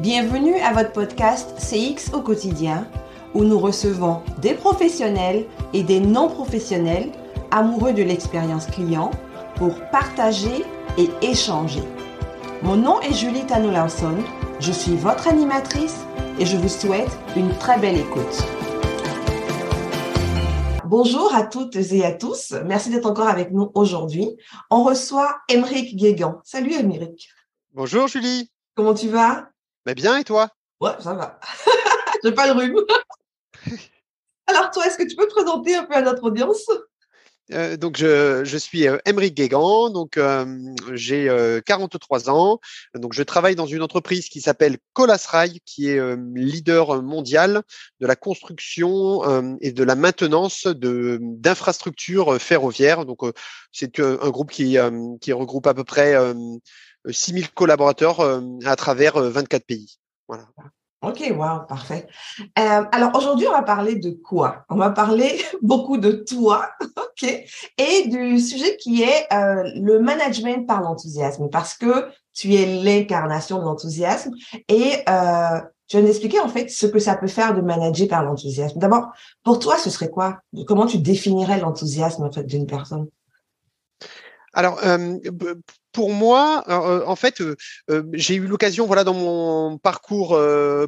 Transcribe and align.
Bienvenue 0.00 0.54
à 0.60 0.72
votre 0.72 0.92
podcast 0.92 1.58
CX 1.58 2.14
au 2.14 2.22
quotidien 2.22 2.86
où 3.34 3.42
nous 3.42 3.58
recevons 3.58 4.22
des 4.40 4.54
professionnels 4.54 5.44
et 5.72 5.82
des 5.82 5.98
non-professionnels 5.98 7.10
amoureux 7.50 7.92
de 7.92 8.04
l'expérience 8.04 8.66
client 8.66 9.10
pour 9.56 9.74
partager 9.90 10.64
et 10.98 11.10
échanger. 11.20 11.82
Mon 12.62 12.76
nom 12.76 13.00
est 13.00 13.12
Julie 13.12 13.44
Tano 13.44 13.72
je 14.60 14.70
suis 14.70 14.94
votre 14.94 15.26
animatrice 15.26 16.04
et 16.38 16.46
je 16.46 16.56
vous 16.56 16.68
souhaite 16.68 17.10
une 17.34 17.52
très 17.58 17.80
belle 17.80 17.98
écoute. 17.98 18.44
Bonjour 20.84 21.34
à 21.34 21.42
toutes 21.42 21.74
et 21.74 22.04
à 22.04 22.12
tous. 22.12 22.54
Merci 22.64 22.90
d'être 22.90 23.06
encore 23.06 23.28
avec 23.28 23.50
nous 23.50 23.72
aujourd'hui. 23.74 24.36
On 24.70 24.84
reçoit 24.84 25.38
Émeric 25.48 25.96
Guégan. 25.96 26.40
Salut 26.44 26.74
Émeric. 26.74 27.30
Bonjour 27.74 28.06
Julie. 28.06 28.52
Comment 28.76 28.94
tu 28.94 29.08
vas? 29.08 29.48
Bah, 29.88 29.94
bien, 29.94 30.18
et 30.18 30.24
toi? 30.24 30.50
Ouais, 30.82 30.90
ça 31.00 31.14
va. 31.14 31.40
J'ai 32.22 32.32
pas 32.32 32.46
le 32.46 32.52
rhume. 32.52 32.76
Alors 34.46 34.70
toi, 34.70 34.86
est-ce 34.86 34.98
que 34.98 35.08
tu 35.08 35.16
peux 35.16 35.26
te 35.26 35.32
présenter 35.32 35.76
un 35.76 35.84
peu 35.84 35.94
à 35.94 36.02
notre 36.02 36.24
audience? 36.24 36.66
Euh, 37.54 37.78
donc 37.78 37.96
je, 37.96 38.44
je 38.44 38.58
suis 38.58 38.86
euh, 38.86 38.98
Guégan, 39.06 39.88
donc 39.88 40.18
euh, 40.18 40.44
j'ai 40.92 41.30
43 41.64 42.28
ans, 42.28 42.60
donc 42.94 43.14
je 43.14 43.22
travaille 43.22 43.54
dans 43.54 43.64
une 43.64 43.80
entreprise 43.80 44.28
qui 44.28 44.42
s'appelle 44.42 44.76
Colasrail, 44.92 45.60
qui 45.64 45.88
est 45.88 46.16
leader 46.34 47.02
mondial 47.02 47.62
de 48.00 48.06
la 48.06 48.14
construction 48.14 49.56
et 49.62 49.72
de 49.72 49.84
la 49.84 49.94
maintenance 49.94 50.66
de 50.66 51.18
d'infrastructures 51.22 52.38
ferroviaires. 52.38 53.06
Donc 53.06 53.20
c'est 53.72 53.98
un 54.00 54.28
groupe 54.28 54.50
qui 54.50 54.76
qui 55.22 55.32
regroupe 55.32 55.66
à 55.66 55.72
peu 55.72 55.84
près 55.84 56.14
6000 57.10 57.50
collaborateurs 57.50 58.20
à 58.64 58.76
travers 58.76 59.18
24 59.20 59.64
pays. 59.64 59.98
Voilà. 60.28 60.44
Ok, 61.00 61.22
wow, 61.30 61.60
parfait. 61.68 62.08
Euh, 62.58 62.82
alors 62.90 63.14
aujourd'hui, 63.14 63.46
on 63.46 63.52
va 63.52 63.62
parler 63.62 63.94
de 63.94 64.10
quoi? 64.10 64.64
On 64.68 64.74
va 64.74 64.90
parler 64.90 65.40
beaucoup 65.62 65.96
de 65.96 66.10
toi, 66.10 66.70
ok, 66.80 67.22
et 67.78 68.08
du 68.08 68.40
sujet 68.40 68.76
qui 68.78 69.02
est 69.02 69.32
euh, 69.32 69.62
le 69.76 70.00
management 70.00 70.66
par 70.66 70.80
l'enthousiasme, 70.80 71.50
parce 71.50 71.74
que 71.74 72.08
tu 72.34 72.54
es 72.54 72.82
l'incarnation 72.82 73.60
de 73.60 73.64
l'enthousiasme 73.64 74.32
et 74.68 74.96
euh, 75.08 75.60
tu 75.86 75.96
vas 75.96 76.02
nous 76.02 76.08
expliquer 76.08 76.40
en 76.40 76.48
fait 76.48 76.68
ce 76.68 76.86
que 76.86 76.98
ça 76.98 77.14
peut 77.14 77.28
faire 77.28 77.54
de 77.54 77.60
manager 77.60 78.08
par 78.08 78.24
l'enthousiasme. 78.24 78.80
D'abord, 78.80 79.12
pour 79.44 79.60
toi, 79.60 79.78
ce 79.78 79.90
serait 79.90 80.10
quoi? 80.10 80.40
Comment 80.66 80.86
tu 80.86 80.98
définirais 80.98 81.60
l'enthousiasme 81.60 82.24
en 82.24 82.32
fait 82.32 82.44
d'une 82.44 82.66
personne? 82.66 83.06
Alors, 84.52 84.80
euh, 84.84 85.16
pour 85.98 86.12
moi, 86.12 86.62
euh, 86.68 87.02
en 87.06 87.16
fait, 87.16 87.40
euh, 87.40 87.56
j'ai 88.12 88.36
eu 88.36 88.46
l'occasion, 88.46 88.86
voilà, 88.86 89.02
dans 89.02 89.14
mon 89.14 89.78
parcours 89.78 90.40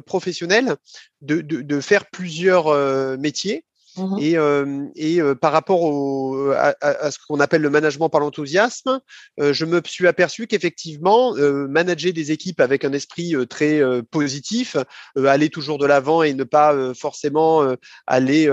professionnel, 0.05 0.77
de, 1.19 1.41
de, 1.41 1.81
faire 1.81 2.05
plusieurs 2.09 2.73
métiers. 3.17 3.65
Mmh 3.97 4.17
et, 4.19 4.37
euh, 4.37 4.85
et 4.95 5.21
euh, 5.21 5.35
par 5.35 5.51
rapport 5.51 5.81
au, 5.81 6.51
à, 6.51 6.75
à, 6.81 7.11
ce 7.11 7.17
qu'on 7.27 7.39
appelle 7.39 7.61
le 7.61 7.69
management 7.69 8.09
par 8.09 8.21
l'enthousiasme, 8.21 9.01
euh, 9.39 9.51
je 9.51 9.65
me 9.65 9.81
suis 9.85 10.07
aperçu 10.07 10.47
qu'effectivement, 10.47 11.33
manager 11.33 12.13
des 12.13 12.31
équipes 12.31 12.61
avec 12.61 12.85
un 12.85 12.93
esprit 12.93 13.33
très 13.49 13.81
positif, 14.11 14.77
aller 15.15 15.49
toujours 15.49 15.77
de 15.77 15.85
l'avant 15.85 16.23
et 16.23 16.33
ne 16.33 16.43
pas 16.43 16.93
forcément 16.93 17.75
aller 18.07 18.49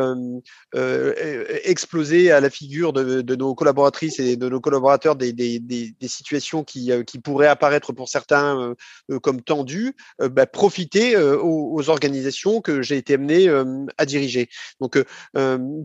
exploser 1.64 2.30
à 2.30 2.40
la 2.40 2.50
figure 2.50 2.92
de, 2.92 3.20
de, 3.20 3.36
nos 3.36 3.54
collaboratrices 3.54 4.18
et 4.18 4.36
de 4.36 4.48
nos 4.48 4.60
collaborateurs 4.60 5.16
des, 5.16 5.32
des, 5.32 5.58
des, 5.58 5.94
des 5.98 6.08
situations 6.08 6.64
qui, 6.64 6.90
qui 7.06 7.18
pourraient 7.18 7.48
apparaître 7.48 7.92
pour 7.92 8.08
certains 8.08 8.74
comme 9.22 9.42
tendues, 9.42 9.94
bah, 10.18 10.46
profiter 10.46 11.16
aux, 11.16 11.74
aux, 11.74 11.88
organisations 11.88 12.60
que 12.60 12.82
j'ai 12.82 12.96
été 12.96 13.14
amené 13.14 13.48
à 13.98 14.06
diriger. 14.06 14.48
Donc 14.80 15.02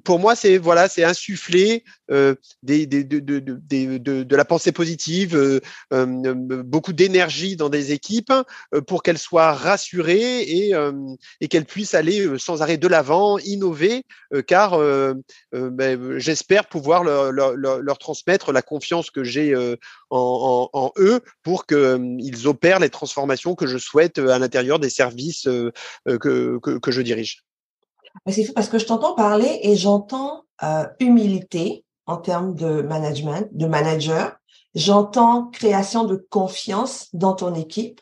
pour 0.04 0.20
moi, 0.20 0.36
c'est 0.36 0.58
voilà, 0.58 0.88
c'est 0.88 1.04
insuffler 1.04 1.84
euh, 2.12 2.36
des, 2.62 2.86
des, 2.86 3.04
de, 3.04 3.20
de, 3.20 3.40
de, 3.40 4.24
de, 4.24 4.36
la 4.36 4.46
pensée 4.46 4.72
positive, 4.72 5.36
euh, 5.94 6.36
beaucoup 6.64 6.94
d'énergie 6.94 7.56
dans 7.56 7.70
des 7.70 7.92
équipes 7.92 8.34
pour 8.88 9.04
qu'elles 9.04 9.18
soient 9.18 9.54
rassurées 9.54 10.42
et, 10.42 10.74
et 11.42 11.48
qu'elles 11.48 11.66
puissent 11.66 11.94
aller 11.94 12.38
sans 12.38 12.62
arrêt 12.62 12.78
de 12.78 12.88
l'avant, 12.88 13.38
innover, 13.40 14.04
car 14.48 14.78
ben, 15.52 16.20
j'espère 16.20 16.68
pouvoir 16.68 17.04
leur, 17.04 17.32
leur, 17.32 17.56
leur, 17.56 17.98
transmettre 17.98 18.52
la 18.52 18.62
confiance 18.62 19.10
que 19.10 19.24
j'ai 19.24 19.56
en, 19.56 19.70
en, 20.10 20.70
en, 20.74 20.92
eux 20.98 21.22
pour 21.42 21.66
qu'ils 21.66 22.48
opèrent 22.48 22.80
les 22.80 22.90
transformations 22.90 23.56
que 23.56 23.68
je 23.68 23.78
souhaite 23.78 24.20
à 24.20 24.40
l'intérieur 24.40 24.80
des 24.80 24.90
services 24.90 25.44
que, 26.06 26.58
que, 26.60 26.78
que 26.78 26.92
je 26.92 27.02
dirige. 27.02 27.44
C'est 28.28 28.46
fou 28.46 28.54
parce 28.54 28.70
que 28.70 28.80
je 28.80 28.86
t'entends 28.86 29.16
parler 29.16 29.60
et 29.64 29.76
j'entends 29.76 30.44
euh, 30.64 30.86
humilité 31.00 31.86
en 32.06 32.18
termes 32.18 32.56
de 32.56 32.82
management, 32.82 33.48
de 33.52 33.66
manager. 33.66 34.36
J'entends 34.76 35.48
création 35.48 36.06
de 36.06 36.16
confiance 36.30 37.10
dans 37.14 37.34
ton 37.34 37.54
équipe 37.54 38.02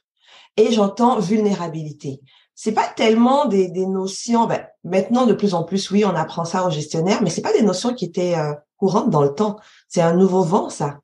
et 0.57 0.71
j'entends 0.71 1.19
vulnérabilité. 1.19 2.21
C'est 2.55 2.73
pas 2.73 2.88
tellement 2.88 3.45
des, 3.45 3.69
des 3.69 3.85
notions. 3.85 4.45
Ben, 4.45 4.67
maintenant, 4.83 5.25
de 5.25 5.33
plus 5.33 5.53
en 5.53 5.63
plus, 5.63 5.89
oui, 5.91 6.05
on 6.05 6.16
apprend 6.16 6.45
ça 6.45 6.66
aux 6.66 6.69
gestionnaires, 6.69 7.21
mais 7.23 7.29
c'est 7.29 7.41
pas 7.41 7.53
des 7.53 7.63
notions 7.63 7.94
qui 7.94 8.05
étaient 8.05 8.38
euh, 8.38 8.53
courantes 8.77 9.09
dans 9.09 9.23
le 9.23 9.33
temps. 9.33 9.57
C'est 9.88 10.01
un 10.01 10.13
nouveau 10.13 10.44
vent, 10.44 10.69
ça. 10.69 11.00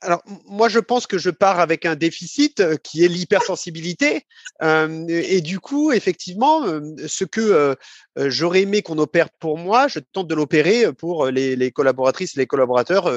Alors, 0.00 0.22
moi, 0.46 0.68
je 0.68 0.78
pense 0.78 1.06
que 1.06 1.18
je 1.18 1.30
pars 1.30 1.60
avec 1.60 1.84
un 1.84 1.96
déficit 1.96 2.60
euh, 2.60 2.76
qui 2.76 3.04
est 3.04 3.08
l'hypersensibilité. 3.08 4.24
Euh, 4.62 5.04
et 5.08 5.40
du 5.40 5.60
coup, 5.60 5.92
effectivement, 5.92 6.66
euh, 6.66 6.80
ce 7.06 7.24
que 7.24 7.76
j'aurais 8.16 8.62
aimé 8.62 8.82
qu'on 8.82 8.98
opère 8.98 9.30
pour 9.30 9.58
moi, 9.58 9.88
je 9.88 10.00
tente 10.00 10.28
de 10.28 10.34
l'opérer 10.34 10.92
pour 10.92 11.26
les, 11.26 11.70
collaboratrices 11.70 12.36
et 12.36 12.40
les 12.40 12.46
collaborateurs 12.46 13.12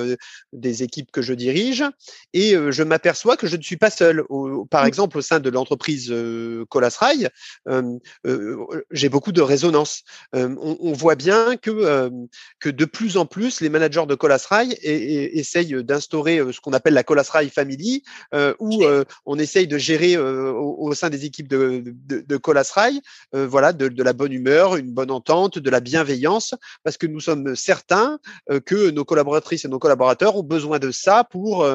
des 0.53 0.83
équipes 0.83 1.11
que 1.11 1.21
je 1.21 1.33
dirige. 1.33 1.83
Et 2.33 2.55
je 2.69 2.83
m'aperçois 2.83 3.37
que 3.37 3.47
je 3.47 3.55
ne 3.55 3.61
suis 3.61 3.77
pas 3.77 3.89
seul. 3.89 4.23
par 4.69 4.83
mmh. 4.83 4.87
exemple, 4.87 5.17
au 5.17 5.21
sein 5.21 5.39
de 5.39 5.49
l'entreprise 5.49 6.13
Colasrail, 6.69 7.29
j'ai 8.91 9.09
beaucoup 9.09 9.31
de 9.31 9.41
résonance. 9.41 10.03
On, 10.33 10.93
voit 10.93 11.15
bien 11.15 11.57
que, 11.57 12.11
que 12.59 12.69
de 12.69 12.85
plus 12.85 13.17
en 13.17 13.25
plus, 13.25 13.61
les 13.61 13.69
managers 13.69 14.05
de 14.07 14.15
Colasrail 14.15 14.77
essayent 14.83 15.83
d'instaurer 15.83 16.40
euh, 16.40 16.40
ce 16.51 16.59
qu'on 16.59 16.73
appelle 16.73 16.93
la 16.93 17.03
Colasrail 17.03 17.49
Family, 17.49 18.03
euh, 18.33 18.53
où 18.59 18.83
euh, 18.83 19.03
on 19.25 19.37
essaye 19.37 19.67
de 19.67 19.77
gérer 19.77 20.17
au, 20.17 20.93
sein 20.93 21.09
des 21.09 21.25
équipes 21.25 21.47
de, 21.47 21.83
de, 21.85 22.23
de 22.27 22.37
Colasrail, 22.37 23.01
voilà, 23.33 23.73
de, 23.73 23.87
de, 23.87 24.03
la 24.03 24.13
bonne 24.13 24.33
humeur, 24.33 24.75
une 24.75 24.91
bonne 24.91 25.11
entente, 25.11 25.59
de 25.59 25.69
la 25.69 25.79
bienveillance, 25.79 26.53
parce 26.83 26.97
que 26.97 27.07
nous 27.07 27.19
sommes 27.19 27.55
certains 27.55 28.19
que 28.65 28.89
nos 28.89 29.05
collaboratrices 29.05 29.65
et 29.65 29.67
nos 29.67 29.79
collaborateurs 29.79 30.35
ont 30.35 30.43
besoin 30.43 30.79
de 30.79 30.91
ça 30.91 31.23
pour 31.23 31.65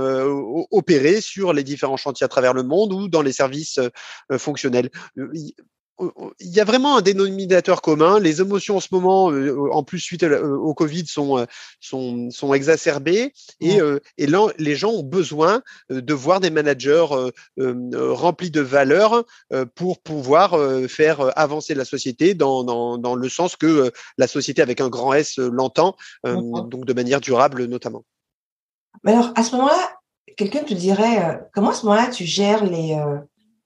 opérer 0.71 1.21
sur 1.21 1.53
les 1.53 1.65
différents 1.65 1.97
chantiers 1.97 2.25
à 2.25 2.29
travers 2.29 2.55
le 2.55 2.63
monde 2.63 2.93
ou 2.93 3.09
dans 3.09 3.23
les 3.23 3.33
services 3.33 3.81
fonctionnels 4.39 4.91
il 5.99 6.49
y 6.49 6.61
a 6.61 6.65
vraiment 6.65 6.97
un 6.97 7.03
dénominateur 7.03 7.81
commun. 7.81 8.21
Les 8.21 8.41
émotions 8.41 8.77
en 8.77 8.81
ce 8.81 8.89
moment, 8.93 9.31
euh, 9.31 9.71
en 9.73 9.83
plus 9.83 9.99
suite 9.99 10.23
au 10.23 10.75
Covid, 10.75 11.07
sont 11.07 11.39
euh, 11.39 11.45
sont, 11.81 12.31
sont 12.31 12.53
exacerbées 12.53 13.33
et, 13.61 13.81
euh, 13.81 14.01
et 14.19 14.27
là, 14.27 14.49
les 14.59 14.77
gens 14.77 14.91
ont 14.91 15.03
besoin 15.03 15.63
de 15.91 16.15
voir 16.15 16.41
des 16.41 16.51
managers 16.51 17.07
remplis 17.57 18.51
de 18.51 18.61
valeurs 18.61 19.25
pour 19.75 20.01
pouvoir 20.01 20.59
faire 20.89 21.33
avancer 21.39 21.75
la 21.75 21.85
société 21.85 22.35
dans, 22.35 22.65
dans, 22.65 22.99
dans 22.99 23.15
le 23.15 23.29
sens 23.29 23.57
que 23.57 23.93
la 24.19 24.27
société 24.27 24.63
avec 24.63 24.81
un 24.81 24.89
grand 24.89 25.13
S 25.15 25.39
l'entend, 25.39 25.97
donc 26.25 26.85
de 26.85 26.93
manière 26.93 27.21
durable 27.21 27.65
notamment. 27.65 28.05
Mais 29.05 29.13
alors 29.13 29.33
à 29.35 29.43
ce 29.43 29.53
moment-là, 29.57 29.99
quelqu'un 30.37 30.63
te 30.63 30.75
dirait 30.75 31.41
comment 31.55 31.71
à 31.71 31.75
ce 31.75 31.87
moment-là 31.87 32.09
tu 32.09 32.25
gères 32.25 32.65
les 32.65 32.97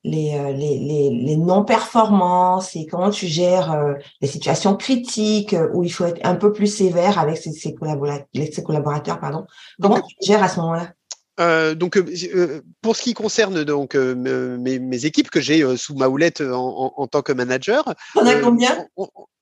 les, 0.05 0.35
euh, 0.35 0.53
les, 0.53 0.79
les, 0.79 1.11
les 1.11 1.37
non-performances 1.37 2.75
et 2.75 2.87
comment 2.87 3.11
tu 3.11 3.27
gères 3.27 3.73
euh, 3.73 3.95
les 4.21 4.29
situations 4.29 4.77
critiques 4.77 5.55
euh, 5.55 5.69
où 5.75 5.85
il 5.85 5.91
faut 5.91 6.07
être 6.07 6.21
un 6.25 6.37
peu 6.37 6.53
plus 6.53 6.67
sévère 6.67 7.19
avec 7.19 7.37
ses, 7.37 7.53
ses, 7.53 7.75
collaborateurs, 7.75 8.27
ses 8.35 8.63
collaborateurs. 8.63 9.21
Pardon. 9.21 9.47
Comment 9.81 9.97
donc, 9.97 10.05
tu 10.09 10.27
gères 10.27 10.43
à 10.43 10.49
ce 10.49 10.61
moment-là? 10.61 10.93
Euh, 11.39 11.75
donc, 11.75 11.97
euh, 11.97 12.63
pour 12.83 12.97
ce 12.97 13.03
qui 13.03 13.15
concerne 13.15 13.65
donc 13.65 13.95
mes, 13.95 14.79
mes 14.79 15.05
équipes 15.07 15.31
que 15.31 15.41
j'ai 15.41 15.65
sous 15.77 15.95
ma 15.95 16.09
houlette 16.09 16.41
en, 16.43 16.55
en, 16.55 16.93
en, 16.97 17.07
tant 17.07 17.23
que 17.23 17.33
manager, 17.33 17.95
on 18.15 18.27
a 18.27 18.35
combien? 18.35 18.87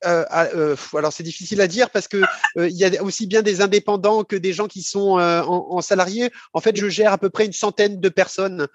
Euh, 0.06 0.24
euh, 0.32 0.76
alors 0.94 1.12
c'est 1.12 1.24
difficile 1.24 1.60
à 1.60 1.66
dire 1.66 1.90
parce 1.90 2.06
que 2.06 2.18
euh, 2.56 2.68
il 2.68 2.76
y 2.76 2.84
a 2.84 3.02
aussi 3.02 3.26
bien 3.26 3.42
des 3.42 3.60
indépendants 3.60 4.22
que 4.22 4.36
des 4.36 4.52
gens 4.52 4.68
qui 4.68 4.82
sont 4.82 5.18
en, 5.18 5.66
en, 5.70 5.80
salariés. 5.80 6.30
En 6.52 6.60
fait, 6.60 6.76
je 6.76 6.88
gère 6.88 7.12
à 7.12 7.18
peu 7.18 7.30
près 7.30 7.46
une 7.46 7.52
centaine 7.52 8.00
de 8.00 8.08
personnes 8.08 8.68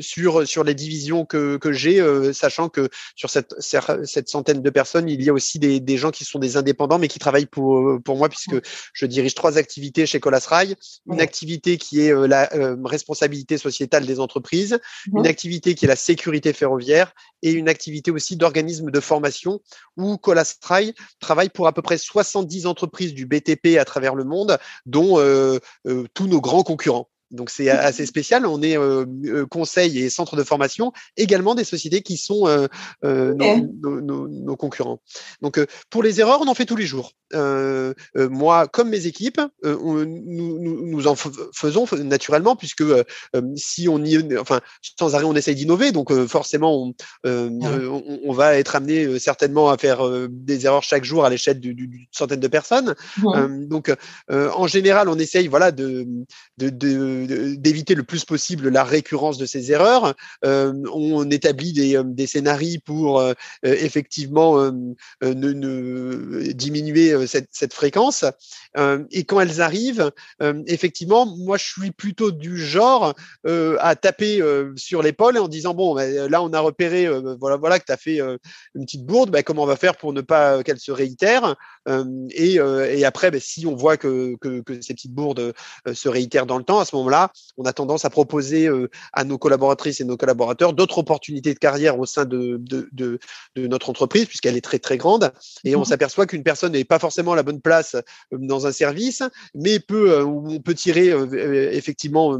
sur 0.00 0.46
sur 0.48 0.64
les 0.64 0.74
divisions 0.74 1.26
que, 1.26 1.56
que 1.58 1.72
j'ai, 1.72 2.02
sachant 2.32 2.68
que 2.68 2.88
sur 3.14 3.30
cette 3.30 3.54
cette 3.60 4.28
centaine 4.28 4.62
de 4.62 4.70
personnes, 4.70 5.08
il 5.08 5.22
y 5.22 5.28
a 5.28 5.32
aussi 5.32 5.58
des, 5.58 5.80
des 5.80 5.96
gens 5.98 6.10
qui 6.10 6.24
sont 6.24 6.38
des 6.38 6.56
indépendants 6.56 6.98
mais 6.98 7.08
qui 7.08 7.18
travaillent 7.18 7.46
pour 7.46 8.00
pour 8.02 8.16
moi 8.16 8.28
puisque 8.28 8.56
je 8.92 9.06
dirige 9.06 9.34
trois 9.34 9.58
activités 9.58 10.06
chez 10.06 10.20
Colas 10.20 10.46
Rail. 10.48 10.76
Une 11.10 11.20
activité 11.20 11.76
qui 11.76 12.00
est 12.00 12.14
la 12.26 12.48
responsabilité 12.84 13.58
sociétale 13.58 14.06
des 14.06 14.20
entreprises, 14.20 14.78
une 15.14 15.26
activité 15.26 15.74
qui 15.74 15.84
est 15.84 15.88
la 15.88 15.96
sécurité 15.96 16.52
ferroviaire 16.52 17.12
et 17.42 17.52
une 17.52 17.68
activité 17.68 18.10
aussi 18.10 18.36
d'organisme 18.36 18.90
de 18.90 19.00
formation 19.00 19.60
où 19.96 20.16
Colastray 20.16 20.94
travaille 21.20 21.48
pour 21.48 21.66
à 21.66 21.72
peu 21.72 21.82
près 21.82 21.98
70 21.98 22.66
entreprises 22.66 23.14
du 23.14 23.26
BTP 23.26 23.78
à 23.78 23.84
travers 23.84 24.14
le 24.14 24.24
monde, 24.24 24.58
dont 24.86 25.18
euh, 25.18 25.58
euh, 25.86 26.06
tous 26.14 26.26
nos 26.26 26.40
grands 26.40 26.62
concurrents. 26.62 27.08
Donc 27.30 27.50
c'est 27.50 27.68
assez 27.68 28.06
spécial. 28.06 28.46
On 28.46 28.62
est 28.62 28.76
euh, 28.76 29.04
euh, 29.26 29.46
conseil 29.46 29.98
et 29.98 30.10
centre 30.10 30.36
de 30.36 30.42
formation, 30.42 30.92
également 31.16 31.54
des 31.54 31.64
sociétés 31.64 32.02
qui 32.02 32.16
sont 32.16 32.46
euh, 32.46 32.68
euh 33.04 33.34
nos, 33.34 34.00
nos, 34.00 34.28
nos, 34.28 34.56
concurrents. 34.56 35.00
Donc 35.42 35.64
pour 35.90 36.02
les 36.02 36.20
erreurs, 36.20 36.40
on 36.42 36.48
en 36.48 36.54
fait 36.54 36.66
tous 36.66 36.76
les 36.76 36.86
jours. 36.86 37.12
moi, 37.32 38.68
comme 38.68 38.90
mes 38.90 39.06
équipes, 39.06 39.40
on, 39.64 40.04
nous, 40.04 40.86
nous, 40.86 41.06
en 41.06 41.16
faisons 41.16 41.86
naturellement, 42.04 42.56
puisque 42.56 42.84
si 43.56 43.88
on 43.88 44.04
y, 44.04 44.38
enfin 44.38 44.60
sans 44.98 45.14
arrêt, 45.14 45.24
on 45.24 45.34
essaye 45.34 45.54
d'innover. 45.54 45.92
Donc 45.92 46.12
forcément, 46.26 46.76
on, 46.76 46.94
on, 47.24 48.20
on, 48.24 48.32
va 48.32 48.56
être 48.56 48.76
amené 48.76 49.18
certainement 49.18 49.70
à 49.70 49.78
faire 49.78 50.00
des 50.30 50.66
erreurs 50.66 50.82
chaque 50.82 51.04
jour 51.04 51.24
à 51.24 51.30
l'échelle 51.30 51.58
d'une 51.58 52.06
centaine 52.12 52.40
de 52.40 52.48
personnes. 52.48 52.94
donc 53.68 53.92
en 54.30 54.66
général, 54.66 55.08
on 55.08 55.18
essaye 55.18 55.48
voilà 55.48 55.72
de, 55.72 56.06
de, 56.58 56.68
de 56.68 57.13
d'éviter 57.26 57.94
le 57.94 58.02
plus 58.02 58.24
possible 58.24 58.68
la 58.68 58.84
récurrence 58.84 59.38
de 59.38 59.46
ces 59.46 59.72
erreurs. 59.72 60.14
Euh, 60.44 60.72
on 60.92 61.30
établit 61.30 61.72
des, 61.72 61.96
euh, 61.96 62.26
scénarios 62.26 62.80
pour 62.84 63.20
euh, 63.20 63.32
effectivement 63.62 64.56
ne, 65.22 66.52
diminuer 66.52 67.26
cette, 67.26 67.74
fréquence. 67.74 68.24
et 69.10 69.24
quand 69.24 69.40
elles 69.40 69.60
arrivent, 69.60 70.10
effectivement, 70.66 71.26
moi 71.26 71.56
je 71.56 71.64
suis 71.64 71.90
plutôt 71.90 72.30
du 72.30 72.58
genre 72.58 73.14
à 73.46 73.96
taper 73.96 74.42
sur 74.76 75.02
l'épaule 75.02 75.38
en 75.38 75.48
disant 75.48 75.74
bon, 75.74 75.94
ben, 75.94 76.30
là 76.30 76.42
on 76.42 76.52
a 76.52 76.60
repéré, 76.60 77.08
voilà, 77.38 77.56
voilà 77.56 77.78
que 77.78 77.84
tu 77.86 77.92
as 77.92 77.96
fait 77.96 78.20
une 78.74 78.84
petite 78.84 79.04
bourde, 79.04 79.30
ben, 79.30 79.42
comment 79.42 79.62
on 79.62 79.66
va 79.66 79.76
faire 79.76 79.96
pour 79.96 80.12
ne 80.12 80.20
pas 80.20 80.62
qu'elle 80.62 80.80
se 80.80 80.92
réitère? 80.92 81.56
Et, 82.30 83.04
après, 83.04 83.30
ben, 83.30 83.40
si 83.40 83.66
on 83.66 83.74
voit 83.74 83.96
que, 83.96 84.36
que, 84.40 84.80
ces 84.80 84.94
petites 84.94 85.14
bourdes 85.14 85.54
se 85.92 86.08
réitèrent 86.08 86.46
dans 86.46 86.58
le 86.58 86.64
temps, 86.64 86.80
à 86.80 86.84
ce 86.84 86.96
moment-là, 87.04 87.30
on 87.56 87.64
a 87.64 87.72
tendance 87.72 88.04
à 88.04 88.10
proposer 88.10 88.66
euh, 88.66 88.90
à 89.12 89.24
nos 89.24 89.38
collaboratrices 89.38 90.00
et 90.00 90.04
nos 90.04 90.16
collaborateurs 90.16 90.72
d'autres 90.72 90.98
opportunités 90.98 91.54
de 91.54 91.58
carrière 91.58 91.98
au 91.98 92.06
sein 92.06 92.24
de, 92.24 92.60
de, 92.60 93.18
notre 93.56 93.90
entreprise, 93.90 94.26
puisqu'elle 94.26 94.56
est 94.56 94.64
très 94.64 94.78
très 94.78 94.96
grande. 94.96 95.32
Et 95.64 95.76
on 95.76 95.80
mhm. 95.80 95.84
s'aperçoit 95.84 96.26
qu'une 96.26 96.42
personne 96.42 96.72
n'est 96.72 96.84
pas 96.84 96.98
forcément 96.98 97.32
à 97.32 97.36
la 97.36 97.42
bonne 97.42 97.60
place 97.60 97.94
euh, 97.94 98.38
dans 98.38 98.66
un 98.66 98.72
service, 98.72 99.22
mais 99.54 99.78
peut, 99.78 100.10
euh, 100.10 100.24
on 100.24 100.60
peut 100.60 100.74
tirer 100.74 101.14
effectivement 101.72 102.38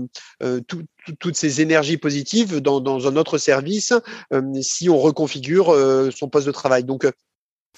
toutes 0.68 1.36
ces 1.36 1.60
énergies 1.60 1.96
positives 1.96 2.60
dans, 2.60 3.06
un 3.06 3.16
autre 3.16 3.38
service 3.38 3.92
si 4.60 4.88
on 4.88 4.98
reconfigure 4.98 5.74
son 6.14 6.28
poste 6.28 6.46
de 6.46 6.52
travail. 6.52 6.84
Donc, 6.84 7.06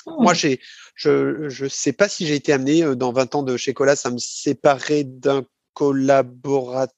moi, 0.06 0.32
oh. 0.36 0.56
je 0.94 1.64
ne 1.64 1.68
sais 1.68 1.92
pas 1.92 2.08
si 2.08 2.26
j'ai 2.26 2.34
été 2.34 2.52
amené 2.52 2.96
dans 2.96 3.12
20 3.12 3.34
ans 3.34 3.42
de 3.42 3.56
chez 3.56 3.74
Colas 3.74 4.00
à 4.04 4.10
me 4.10 4.18
séparer 4.18 5.04
d'un 5.04 5.44
collaborateurs, 5.76 6.90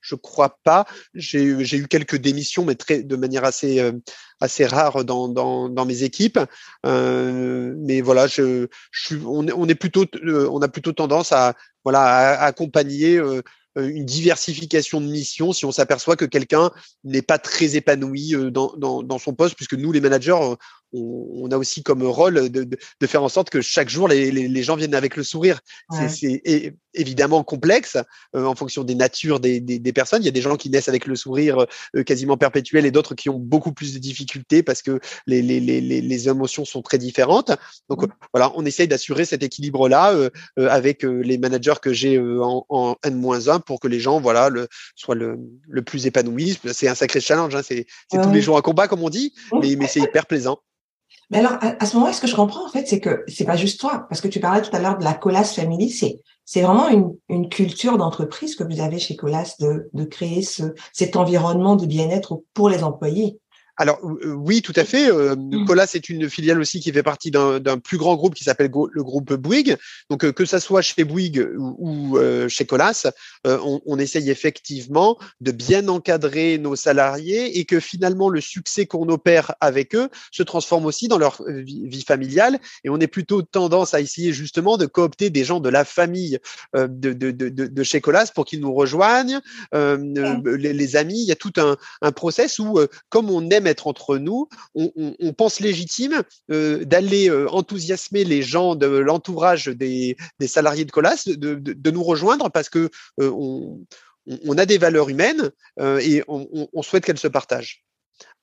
je 0.00 0.14
crois 0.16 0.58
pas. 0.64 0.84
J'ai 1.14 1.44
eu 1.44 1.86
quelques 1.86 2.16
démissions, 2.16 2.64
mais 2.64 2.74
très, 2.74 3.02
de 3.04 3.16
manière 3.16 3.44
assez, 3.44 3.78
euh, 3.78 3.92
assez 4.40 4.66
rare 4.66 5.04
dans, 5.04 5.28
dans, 5.28 5.68
dans 5.68 5.86
mes 5.86 6.02
équipes. 6.02 6.40
Euh, 6.84 7.74
mais 7.78 8.00
voilà, 8.00 8.26
je, 8.26 8.66
je 8.90 9.02
suis, 9.02 9.16
on, 9.24 9.46
on, 9.54 9.68
est 9.68 9.76
plutôt, 9.76 10.04
euh, 10.24 10.48
on 10.50 10.60
a 10.60 10.68
plutôt 10.68 10.92
tendance 10.92 11.30
à, 11.30 11.54
voilà, 11.84 12.00
à 12.00 12.44
accompagner 12.44 13.16
euh, 13.16 13.40
une 13.76 14.04
diversification 14.04 15.00
de 15.00 15.06
missions 15.06 15.52
si 15.52 15.64
on 15.64 15.72
s'aperçoit 15.72 16.16
que 16.16 16.26
quelqu'un 16.26 16.72
n'est 17.04 17.22
pas 17.22 17.38
très 17.38 17.76
épanoui 17.76 18.34
dans, 18.50 18.74
dans, 18.76 19.04
dans, 19.04 19.18
son 19.18 19.32
poste, 19.32 19.54
puisque 19.54 19.74
nous, 19.74 19.92
les 19.92 20.00
managers, 20.00 20.56
on, 20.92 21.50
a 21.50 21.56
aussi 21.56 21.82
comme 21.82 22.02
rôle 22.02 22.50
de, 22.50 22.64
de, 22.64 23.06
faire 23.06 23.22
en 23.22 23.30
sorte 23.30 23.48
que 23.48 23.62
chaque 23.62 23.88
jour, 23.88 24.08
les, 24.08 24.30
les, 24.30 24.48
les 24.48 24.62
gens 24.62 24.76
viennent 24.76 24.94
avec 24.94 25.16
le 25.16 25.22
sourire. 25.22 25.60
C'est 26.10 26.74
évidemment 26.94 27.42
complexe 27.44 27.96
euh, 28.34 28.44
en 28.44 28.54
fonction 28.54 28.84
des 28.84 28.94
natures 28.94 29.40
des, 29.40 29.60
des, 29.60 29.78
des, 29.78 29.92
personnes. 29.92 30.22
Il 30.22 30.26
y 30.26 30.28
a 30.28 30.32
des 30.32 30.40
gens 30.40 30.56
qui 30.56 30.70
naissent 30.70 30.88
avec 30.88 31.06
le 31.06 31.16
sourire 31.16 31.66
euh, 31.96 32.02
quasiment 32.02 32.36
perpétuel 32.36 32.86
et 32.86 32.90
d'autres 32.90 33.14
qui 33.14 33.28
ont 33.28 33.38
beaucoup 33.38 33.72
plus 33.72 33.94
de 33.94 33.98
difficultés 33.98 34.62
parce 34.62 34.82
que 34.82 35.00
les, 35.26 35.42
les, 35.42 35.60
les, 35.60 35.80
les 35.80 36.28
émotions 36.28 36.64
sont 36.64 36.82
très 36.82 36.98
différentes. 36.98 37.52
Donc 37.88 38.02
mmh. 38.02 38.12
voilà, 38.32 38.52
on 38.56 38.64
essaye 38.64 38.88
d'assurer 38.88 39.24
cet 39.24 39.42
équilibre-là 39.42 40.12
euh, 40.12 40.30
avec 40.56 41.02
les 41.02 41.38
managers 41.38 41.80
que 41.80 41.92
j'ai 41.92 42.18
en, 42.18 42.64
en 42.68 42.96
N-1 43.04 43.60
pour 43.60 43.80
que 43.80 43.88
les 43.88 44.00
gens 44.00 44.20
voilà 44.20 44.48
le, 44.48 44.68
soient 44.94 45.14
le, 45.14 45.38
le 45.68 45.82
plus 45.82 46.06
épanouis. 46.06 46.58
C'est 46.72 46.88
un 46.88 46.94
sacré 46.94 47.20
challenge, 47.20 47.54
hein. 47.54 47.62
c'est 47.62 47.86
tous 48.10 48.30
les 48.30 48.40
jours 48.42 48.56
un 48.56 48.62
combat 48.62 48.88
comme 48.88 49.02
on 49.02 49.10
dit, 49.10 49.32
mmh. 49.52 49.58
mais, 49.60 49.76
mais 49.76 49.86
c'est 49.86 50.00
hyper 50.00 50.26
plaisant. 50.26 50.58
Mais 51.32 51.38
alors, 51.38 51.56
à, 51.62 51.86
ce 51.86 51.94
moment-là, 51.94 52.12
ce 52.12 52.20
que 52.20 52.26
je 52.26 52.36
comprends, 52.36 52.66
en 52.66 52.68
fait, 52.68 52.86
c'est 52.86 53.00
que 53.00 53.24
c'est 53.26 53.46
pas 53.46 53.56
juste 53.56 53.80
toi, 53.80 54.06
parce 54.10 54.20
que 54.20 54.28
tu 54.28 54.38
parlais 54.38 54.60
tout 54.60 54.74
à 54.76 54.78
l'heure 54.78 54.98
de 54.98 55.04
la 55.04 55.14
Colas 55.14 55.44
Family, 55.44 55.90
c'est 55.90 56.20
c'est 56.44 56.62
vraiment 56.62 57.16
une, 57.28 57.48
culture 57.48 57.98
d'entreprise 57.98 58.56
que 58.56 58.64
vous 58.64 58.80
avez 58.80 58.98
chez 58.98 59.16
Colas 59.16 59.56
de, 59.60 60.04
créer 60.04 60.42
ce, 60.42 60.74
cet 60.92 61.16
environnement 61.16 61.76
de 61.76 61.86
bien-être 61.86 62.42
pour 62.54 62.68
les 62.68 62.82
employés. 62.84 63.38
Alors 63.78 64.00
oui, 64.02 64.60
tout 64.60 64.74
à 64.76 64.84
fait. 64.84 65.10
Euh, 65.10 65.34
mmh. 65.34 65.64
Colas 65.64 65.90
est 65.94 66.10
une 66.10 66.28
filiale 66.28 66.60
aussi 66.60 66.78
qui 66.80 66.92
fait 66.92 67.02
partie 67.02 67.30
d'un 67.30 67.78
plus 67.78 67.96
grand 67.96 68.16
groupe 68.16 68.34
qui 68.34 68.44
s'appelle 68.44 68.70
le 68.92 69.02
groupe 69.02 69.32
Bouygues. 69.32 69.76
Donc 70.10 70.30
que 70.32 70.44
ça 70.44 70.60
soit 70.60 70.82
chez 70.82 71.04
Bouygues 71.04 71.48
ou, 71.56 72.18
chez 72.48 72.66
Colas, 72.66 73.10
on, 73.44 73.80
on, 73.86 73.98
essaye 73.98 74.30
effectivement 74.30 75.18
de 75.40 75.52
bien 75.52 75.88
encadrer 75.88 76.58
nos 76.58 76.76
salariés 76.76 77.58
et 77.58 77.64
que 77.64 77.80
finalement 77.80 78.28
le 78.28 78.40
succès 78.40 78.86
qu'on 78.86 79.08
opère 79.08 79.54
avec 79.60 79.94
eux 79.94 80.08
se 80.32 80.42
transforme 80.42 80.84
aussi 80.84 81.08
dans 81.08 81.18
leur 81.18 81.42
vie, 81.48 82.04
familiale. 82.06 82.58
Et 82.84 82.90
on 82.90 83.00
est 83.00 83.06
plutôt 83.06 83.42
tendance 83.42 83.94
à 83.94 84.00
essayer 84.00 84.32
justement 84.32 84.76
de 84.76 84.86
coopter 84.86 85.30
des 85.30 85.44
gens 85.44 85.60
de 85.60 85.70
la 85.70 85.84
famille 85.84 86.38
de, 86.74 86.86
de, 86.86 87.30
de, 87.30 87.48
de, 87.48 87.82
chez 87.82 88.00
Colas 88.00 88.30
pour 88.34 88.44
qu'ils 88.44 88.60
nous 88.60 88.74
rejoignent, 88.74 89.40
les, 89.72 90.72
les, 90.72 90.96
amis. 90.96 91.22
Il 91.22 91.26
y 91.26 91.32
a 91.32 91.36
tout 91.36 91.52
un, 91.56 91.76
un 92.02 92.12
process 92.12 92.58
où, 92.58 92.78
comme 93.08 93.30
on 93.30 93.48
aime 93.50 93.61
être 93.66 93.86
entre 93.86 94.18
nous, 94.18 94.48
on, 94.74 95.32
pense 95.32 95.60
légitime 95.60 96.22
euh, 96.50 96.84
d'aller 96.84 97.28
euh, 97.28 97.48
enthousiasmer 97.50 98.24
les 98.24 98.42
gens 98.42 98.74
de 98.74 98.86
l'entourage 98.86 99.66
des, 99.66 100.16
salariés 100.46 100.84
de 100.84 100.90
Colas 100.90 101.24
de, 101.26 101.90
nous 101.90 102.02
rejoindre 102.02 102.50
parce 102.50 102.68
que 102.68 102.90
euh, 103.20 103.30
on, 103.30 104.58
a 104.58 104.66
des 104.66 104.78
valeurs 104.78 105.08
humaines 105.08 105.50
et 105.80 106.22
on, 106.28 106.82
souhaite 106.82 107.04
qu'elles 107.04 107.18
se 107.18 107.28
partagent. 107.28 107.84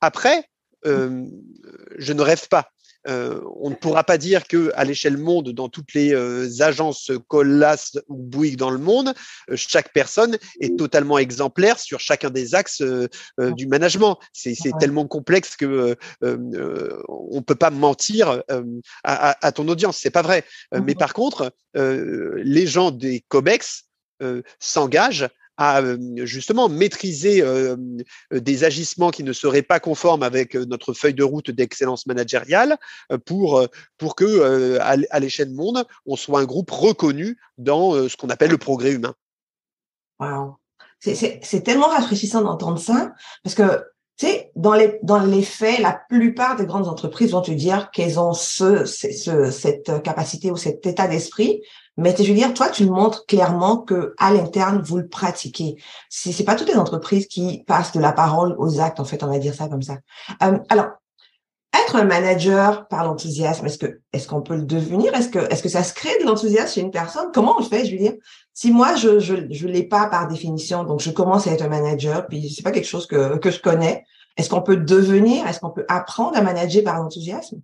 Après, 0.02 0.46
je 0.84 2.14
ne 2.14 2.22
rêve 2.22 2.48
pas. 2.50 2.72
Euh, 3.08 3.40
on 3.56 3.70
ne 3.70 3.76
pourra 3.76 4.04
pas 4.04 4.18
dire 4.18 4.48
que 4.48 4.72
à 4.76 4.84
l'échelle 4.84 5.18
monde, 5.18 5.52
dans 5.52 5.70
toutes 5.70 5.94
les 5.94 6.14
euh, 6.14 6.50
agences 6.60 7.12
Colas 7.28 7.98
ou 8.08 8.18
Bouygues 8.18 8.58
dans 8.58 8.70
le 8.70 8.78
monde, 8.78 9.14
euh, 9.50 9.56
chaque 9.56 9.94
personne 9.94 10.38
est 10.60 10.78
totalement 10.78 11.18
exemplaire 11.18 11.80
sur 11.80 12.00
chacun 12.00 12.30
des 12.30 12.56
axes 12.56 12.84
du 13.38 13.68
management. 13.68 14.18
C'est 14.34 14.56
tellement 14.80 15.08
complexe 15.08 15.56
que 15.56 15.96
on 16.22 17.42
peut 17.42 17.56
pas 17.56 17.70
mentir 17.70 18.44
à, 19.04 19.46
à, 19.46 19.52
ton 19.52 19.68
audience. 19.68 19.98
C'est 19.98 20.10
pas 20.10 20.22
vrai. 20.22 20.44
Mais 20.74 20.96
par 20.96 21.14
contre, 21.14 21.54
les 21.76 22.68
gens 22.68 22.92
des 22.92 23.24
Cobex 23.28 23.86
s'engagent 24.60 25.28
à 25.60 25.82
euh, 25.82 25.98
justement 26.26 26.70
maîtriser 26.70 27.42
euh, 27.42 27.76
euh, 28.34 28.40
des 28.40 28.64
agissements 28.64 29.12
qui 29.12 29.24
ne 29.24 29.34
seraient 29.34 29.62
pas 29.62 29.82
conformes 29.82 30.24
avec 30.24 30.56
notre 30.56 30.94
feuille 30.94 31.14
de 31.14 31.24
route 31.24 31.52
d'excellence 31.52 32.08
managériale 32.08 32.78
pour, 33.26 33.68
pour 33.98 34.16
que, 34.16 34.80
à 34.80 35.20
l'échelle 35.20 35.52
monde, 35.52 35.86
on 36.06 36.16
soit 36.16 36.40
un 36.40 36.46
groupe 36.46 36.72
reconnu 36.72 37.38
dans 37.58 37.92
ce 38.08 38.16
qu'on 38.16 38.30
appelle 38.30 38.52
le 38.52 38.58
progrès 38.58 38.94
humain. 38.94 39.14
Wow. 40.20 40.56
C'est 41.00 41.64
tellement 41.64 41.88
rafraîchissant 41.88 42.42
d'entendre 42.42 42.80
ça 42.80 43.14
parce 43.44 43.56
que 43.56 43.84
tu 44.18 44.28
sais, 44.28 44.52
dans 44.56 44.74
les, 44.74 45.00
dans 45.02 45.24
les 45.24 45.44
faits, 45.44 45.80
la 45.80 45.98
plupart 46.10 46.58
des 46.58 46.66
grandes 46.66 46.90
entreprises 46.90 47.32
vont 47.32 47.42
te 47.42 47.52
dire 47.52 47.90
qu'elles 47.92 48.20
ont 48.20 48.34
ce, 48.34 48.84
ce, 48.84 49.50
cette 49.50 50.04
capacité 50.04 50.52
ou 50.52 50.58
cet 50.58 50.86
état 50.86 51.08
d'esprit, 51.08 51.62
mais 52.00 52.16
je 52.18 52.24
veux 52.24 52.34
dire, 52.34 52.54
toi, 52.54 52.70
tu 52.70 52.86
montres 52.86 53.26
clairement 53.26 53.78
que 53.78 54.14
à 54.18 54.32
l'interne, 54.32 54.82
vous 54.82 54.98
le 54.98 55.08
pratiquez. 55.08 55.76
C'est, 56.10 56.32
c'est 56.32 56.46
pas 56.46 56.56
toutes 56.56 56.70
les 56.70 56.78
entreprises 56.78 57.28
qui 57.28 57.64
passent 57.68 57.92
de 57.92 58.00
la 58.00 58.14
parole 58.14 58.56
aux 58.58 58.80
actes, 58.80 59.00
en 59.00 59.06
fait, 59.06 59.22
on 59.24 59.28
va 59.28 59.38
dire 59.38 59.54
ça 59.54 59.68
comme 59.68 59.82
ça. 59.82 59.98
Euh, 60.44 60.58
alors, 60.70 60.88
être 61.78 61.98
un 61.98 62.06
manager 62.06 62.88
par 62.88 63.04
l'enthousiasme, 63.04 63.66
est-ce 63.66 63.78
que 63.78 64.00
est-ce 64.14 64.28
qu'on 64.28 64.42
peut 64.42 64.56
le 64.56 64.64
devenir? 64.64 65.14
Est-ce 65.14 65.30
que 65.30 65.40
est-ce 65.52 65.62
que 65.62 65.70
ça 65.70 65.84
se 65.84 65.94
crée 65.94 66.18
de 66.20 66.26
l'enthousiasme 66.26 66.74
chez 66.74 66.82
une 66.82 66.92
personne? 66.92 67.32
Comment 67.34 67.58
on 67.58 67.60
le 67.60 67.66
fait 67.66 67.86
Je 67.86 67.92
veux 67.92 67.98
dire, 67.98 68.14
si 68.54 68.72
moi 68.72 68.96
je 68.96 69.20
je 69.20 69.36
je 69.52 69.68
l'ai 69.68 69.84
pas 69.84 70.08
par 70.08 70.28
définition, 70.28 70.84
donc 70.84 71.02
je 71.02 71.12
commence 71.12 71.48
à 71.48 71.52
être 71.52 71.64
un 71.64 71.68
manager, 71.68 72.26
puis 72.28 72.50
c'est 72.50 72.64
pas 72.64 72.72
quelque 72.72 72.88
chose 72.88 73.06
que 73.06 73.38
que 73.38 73.52
je 73.52 73.62
connais. 73.62 74.04
Est-ce 74.38 74.50
qu'on 74.50 74.62
peut 74.62 74.78
devenir 74.78 75.46
Est-ce 75.48 75.60
qu'on 75.60 75.70
peut 75.70 75.86
apprendre 75.90 76.38
à 76.38 76.42
manager 76.42 76.84
par 76.84 76.98
l'enthousiasme? 76.98 77.62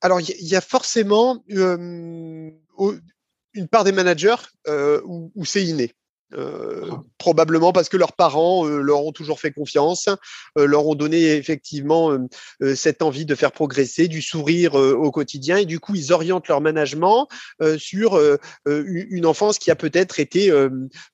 Alors 0.00 0.20
il 0.20 0.46
y, 0.46 0.56
a 0.56 0.60
forcément 0.60 1.42
euh, 1.52 2.50
une 3.54 3.68
part 3.68 3.84
des 3.84 3.92
managers 3.92 4.36
euh, 4.66 5.00
où, 5.04 5.32
où 5.34 5.44
c'est 5.44 5.64
inné. 5.64 5.92
Euh, 6.34 6.90
probablement 7.16 7.72
parce 7.72 7.88
que 7.88 7.96
leurs 7.96 8.12
parents 8.12 8.66
euh, 8.66 8.82
leur 8.82 9.02
ont 9.02 9.12
toujours 9.12 9.40
fait 9.40 9.50
confiance, 9.50 10.10
euh, 10.58 10.66
leur 10.66 10.86
ont 10.86 10.94
donné 10.94 11.36
effectivement 11.36 12.16
cette 12.74 13.00
envie 13.00 13.24
de 13.24 13.34
faire 13.34 13.52
progresser, 13.52 14.08
du 14.08 14.20
sourire 14.20 14.74
au 14.74 15.10
quotidien, 15.10 15.56
et 15.56 15.64
du 15.64 15.80
coup 15.80 15.94
ils 15.94 16.12
orientent 16.12 16.48
leur 16.48 16.60
management 16.60 17.28
sur 17.76 18.20
une 18.66 19.26
enfance 19.26 19.58
qui 19.58 19.70
a 19.70 19.76
peut-être 19.76 20.20
été 20.20 20.52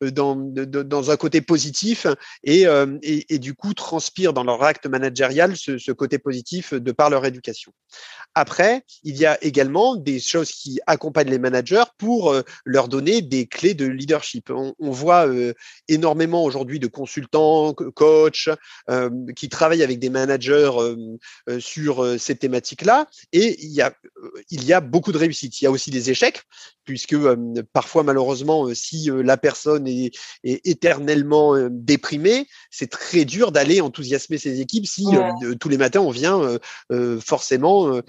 dans, 0.01 0.37
dans 0.37 1.11
un 1.11 1.17
côté 1.17 1.41
positif 1.41 2.07
et, 2.43 2.63
et, 3.03 3.35
et, 3.35 3.39
du 3.39 3.55
coup 3.55 3.75
transpire 3.75 4.33
dans 4.33 4.45
leur 4.45 4.63
acte 4.63 4.87
managérial 4.87 5.57
ce, 5.57 5.79
ce 5.79 5.93
côté 5.93 6.19
positif 6.19 6.75
de 6.75 6.93
par 6.93 7.11
leur 7.11 7.25
éducation. 7.25 7.73
Après, 8.35 8.85
il 9.05 9.17
y 9.17 9.27
a 9.27 9.43
également 9.45 9.97
des 9.97 10.21
choses 10.21 10.51
qui 10.51 10.81
accompagnent 10.87 11.31
les 11.31 11.39
managers 11.39 11.85
pour 11.99 12.35
leur 12.65 12.89
donner 12.89 13.23
des 13.23 13.47
clés 13.47 13.75
de 13.75 13.87
leadership. 13.87 14.51
On, 14.51 14.75
on 14.79 14.91
voit 14.91 15.04
euh, 15.11 15.53
énormément 15.89 16.45
aujourd'hui 16.45 16.79
de 16.81 16.87
consultants, 16.87 17.73
coachs, 17.75 18.49
qui 19.37 19.49
travaillent 19.49 19.83
avec 19.83 19.99
des 19.99 20.11
managers 20.11 20.71
sur 21.59 22.07
ces 22.19 22.37
thématiques-là. 22.37 23.07
Et 23.33 23.57
il 23.63 23.73
y, 23.73 23.83
a, 23.83 23.95
il 24.51 24.65
y 24.65 24.73
a 24.73 24.81
beaucoup 24.81 25.13
de 25.13 25.19
réussites. 25.19 25.61
Il 25.61 25.65
y 25.65 25.67
a 25.67 25.71
aussi 25.71 25.91
des 25.91 26.11
échecs, 26.11 26.43
puisque 26.85 27.17
parfois, 27.73 28.03
malheureusement, 28.03 28.69
si 28.75 29.11
la 29.13 29.37
personne 29.37 29.87
est, 29.87 30.13
est 30.45 30.67
éternellement 30.67 31.69
déprimée, 31.71 32.47
c'est 32.71 32.91
très 32.91 33.25
dur 33.25 33.53
d'aller 33.53 33.81
enthousiasmer 33.81 34.39
ses 34.39 34.61
équipes 34.61 34.87
si 34.87 35.07
tous 35.61 35.69
les 35.69 35.79
matins 35.79 36.01
on 36.01 36.11
vient 36.11 36.59
forcément 37.21 38.01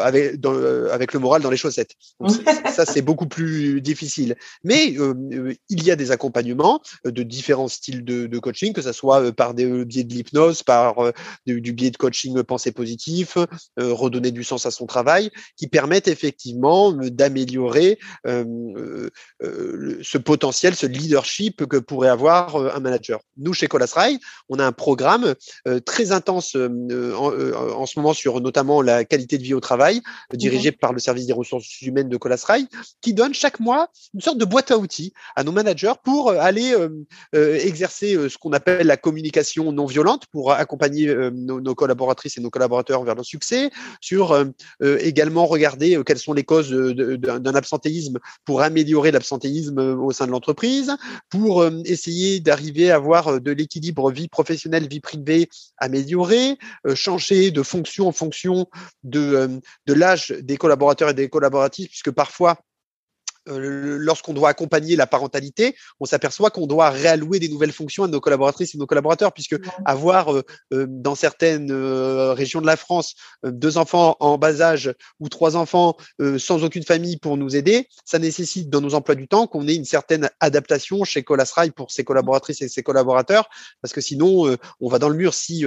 avec, 0.00 0.44
avec 0.92 1.12
le 1.12 1.18
moral 1.18 1.42
dans 1.42 1.50
les 1.50 1.56
chaussettes. 1.56 1.92
Donc, 2.20 2.32
ça, 2.72 2.84
c'est 2.86 3.02
beaucoup 3.02 3.26
plus 3.26 3.80
difficile. 3.80 4.36
Mais 4.62 4.94
euh, 5.04 5.54
il 5.68 5.84
y 5.84 5.90
a 5.90 5.96
des 5.96 6.10
accompagnements 6.10 6.80
euh, 7.06 7.10
de 7.10 7.22
différents 7.22 7.68
styles 7.68 8.04
de, 8.04 8.38
coaching, 8.38 8.72
que 8.72 8.82
ce 8.82 8.92
soit 8.92 9.22
euh, 9.22 9.32
par 9.32 9.54
des 9.54 9.84
biais 9.84 10.04
de 10.04 10.12
l'hypnose, 10.12 10.62
par 10.62 11.12
du, 11.46 11.72
biais 11.72 11.90
de 11.90 11.96
coaching 11.96 12.42
pensée 12.42 12.72
positif, 12.72 13.38
redonner 13.76 14.30
du 14.30 14.44
sens 14.44 14.66
à 14.66 14.70
son 14.70 14.86
travail, 14.86 15.30
qui 15.56 15.68
permettent 15.68 16.08
effectivement 16.08 16.92
d'améliorer 16.92 17.98
ce 18.24 20.18
potentiel, 20.18 20.74
ce 20.74 20.86
leadership 20.86 21.66
que 21.66 21.76
pourrait 21.76 22.08
avoir 22.08 22.56
un 22.56 22.80
manager. 22.80 23.20
Nous, 23.36 23.52
chez 23.52 23.66
Colasrail, 23.66 24.18
on 24.48 24.58
a 24.58 24.66
un 24.66 24.72
programme 24.72 25.34
très 25.84 26.12
intense 26.12 26.54
en, 26.56 27.86
ce 27.86 27.98
moment 27.98 28.14
sur 28.14 28.40
notamment 28.40 28.82
la 28.82 29.04
qualité 29.04 29.38
de 29.38 29.42
vie 29.42 29.54
au 29.54 29.60
travail, 29.60 30.02
dirigé 30.32 30.72
par 30.72 30.92
le 30.92 30.98
service 30.98 31.26
des 31.26 31.32
ressources 31.32 31.80
humaines 31.82 32.08
de 32.08 32.16
Colasrail, 32.16 32.66
qui 33.00 33.14
donne 33.14 33.34
chaque 33.34 33.60
mois 33.60 33.88
une 34.14 34.20
sorte 34.20 34.38
de 34.38 34.44
boîte 34.44 34.70
à 34.70 34.78
outils 34.78 34.93
à 35.36 35.44
nos 35.44 35.52
managers 35.52 35.92
pour 36.02 36.30
euh, 36.30 36.38
aller 36.38 36.72
euh, 36.72 36.88
euh, 37.34 37.56
exercer 37.56 38.16
ce 38.28 38.38
qu'on 38.38 38.52
appelle 38.52 38.86
la 38.86 38.96
communication 38.96 39.72
non 39.72 39.86
violente 39.86 40.26
pour 40.30 40.52
accompagner 40.52 41.14
nos, 41.32 41.74
collaboratrices 41.74 42.38
et 42.38 42.40
nos 42.40 42.50
collaborateurs 42.50 43.02
vers 43.04 43.14
le 43.14 43.22
succès, 43.22 43.70
sur 44.00 44.36
également 44.80 45.46
regarder 45.46 46.00
quelles 46.04 46.18
sont 46.18 46.32
les 46.32 46.44
causes 46.44 46.70
d'un 46.70 47.54
absentéisme 47.54 48.18
pour 48.44 48.62
améliorer 48.62 49.10
l'absentéisme 49.10 49.78
au 49.78 50.12
sein 50.12 50.26
de 50.26 50.30
l'entreprise, 50.30 50.96
pour 51.30 51.66
essayer 51.84 52.40
d'arriver 52.40 52.90
à 52.90 52.96
avoir 52.96 53.40
de 53.40 53.50
l'équilibre 53.50 54.10
vie 54.10 54.28
professionnelle, 54.28 54.88
vie 54.88 55.00
privée 55.00 55.48
améliorée, 55.78 56.58
changer 56.94 57.50
de 57.50 57.62
fonction 57.62 58.08
en 58.08 58.12
fonction 58.12 58.66
de 59.02 59.60
l'âge 59.86 60.28
des 60.28 60.56
collaborateurs 60.56 61.10
et 61.10 61.14
des 61.14 61.28
collaboratrices, 61.28 61.88
puisque 61.88 62.10
parfois 62.10 62.58
euh, 63.48 63.98
lorsqu'on 63.98 64.32
doit 64.32 64.48
accompagner 64.48 64.96
la 64.96 65.06
parentalité, 65.06 65.76
on 66.00 66.06
s'aperçoit 66.06 66.50
qu'on 66.50 66.66
doit 66.66 66.90
réallouer 66.90 67.38
des 67.38 67.48
nouvelles 67.48 67.72
fonctions 67.72 68.04
à 68.04 68.08
nos 68.08 68.20
collaboratrices 68.20 68.74
et 68.74 68.78
nos 68.78 68.86
collaborateurs, 68.86 69.32
puisque 69.32 69.56
avoir 69.84 70.32
euh, 70.32 70.42
euh, 70.72 70.86
dans 70.88 71.14
certaines 71.14 71.72
régions 72.32 72.60
de 72.60 72.66
la 72.66 72.76
France 72.76 73.14
deux 73.44 73.76
enfants 73.76 74.16
en 74.20 74.38
bas 74.38 74.60
âge 74.60 74.92
ou 75.20 75.28
trois 75.28 75.56
enfants 75.56 75.96
sans 76.38 76.64
aucune 76.64 76.82
famille 76.82 77.16
pour 77.16 77.36
nous 77.36 77.56
aider, 77.56 77.88
ça 78.04 78.18
nécessite 78.18 78.70
dans 78.70 78.80
nos 78.80 78.94
emplois 78.94 79.14
du 79.14 79.28
temps 79.28 79.46
qu'on 79.46 79.66
ait 79.68 79.74
une 79.74 79.84
certaine 79.84 80.30
adaptation 80.40 81.04
chez 81.04 81.22
Colasrail 81.22 81.70
pour 81.70 81.90
ses 81.90 82.04
collaboratrices 82.04 82.62
et 82.62 82.68
ses 82.68 82.82
collaborateurs, 82.82 83.48
parce 83.82 83.92
que 83.92 84.00
sinon 84.00 84.56
on 84.80 84.88
va 84.88 84.98
dans 84.98 85.08
le 85.08 85.16
mur 85.16 85.34
si 85.34 85.64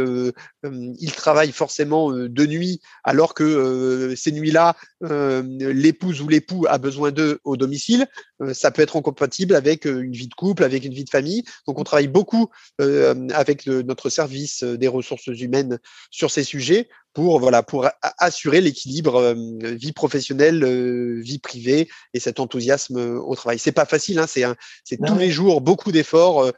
ils 0.64 1.12
travaillent 1.12 1.52
forcément 1.52 2.12
de 2.12 2.46
nuit, 2.46 2.82
alors 3.04 3.34
que 3.34 4.14
ces 4.16 4.32
nuits-là, 4.32 4.76
l'épouse 5.02 6.22
ou 6.22 6.28
l'époux 6.28 6.66
a 6.68 6.78
besoin 6.78 7.12
d'eux 7.12 7.40
au 7.44 7.58
domicile, 7.58 7.67
euh, 8.42 8.54
ça 8.54 8.72
peut 8.72 8.82
être 8.82 8.98
incompatible 8.98 9.56
avec 9.56 9.86
euh, 9.86 10.02
une 10.02 10.14
vie 10.14 10.28
de 10.28 10.34
couple, 10.34 10.64
avec 10.64 10.86
une 10.86 10.94
vie 10.94 11.04
de 11.04 11.10
famille. 11.10 11.44
Donc, 11.68 11.80
on 11.80 11.84
travaille 11.84 12.08
beaucoup 12.08 12.50
euh, 12.82 13.28
avec 13.34 13.66
notre 13.68 14.10
service 14.10 14.64
des 14.64 14.88
ressources 14.88 15.28
humaines 15.28 15.80
sur 16.12 16.32
ces 16.32 16.44
sujets 16.44 16.90
pour 17.18 17.40
voilà 17.40 17.64
pour 17.64 17.90
assurer 18.20 18.62
l'équilibre 18.62 19.16
euh, 19.16 19.34
vie 19.74 19.92
professionnelle 19.92 20.64
euh, 20.64 21.20
vie 21.20 21.40
privée 21.40 21.90
et 22.14 22.20
cet 22.20 22.40
enthousiasme 22.40 23.00
euh, 23.00 23.20
au 23.20 23.34
travail 23.34 23.58
c'est 23.58 23.72
pas 23.72 23.86
facile 23.86 24.20
hein, 24.20 24.28
c'est 24.28 24.44
c'est 24.84 25.00
tous 25.04 25.18
les 25.18 25.32
jours 25.32 25.62
beaucoup 25.62 25.92
d'efforts 25.92 26.52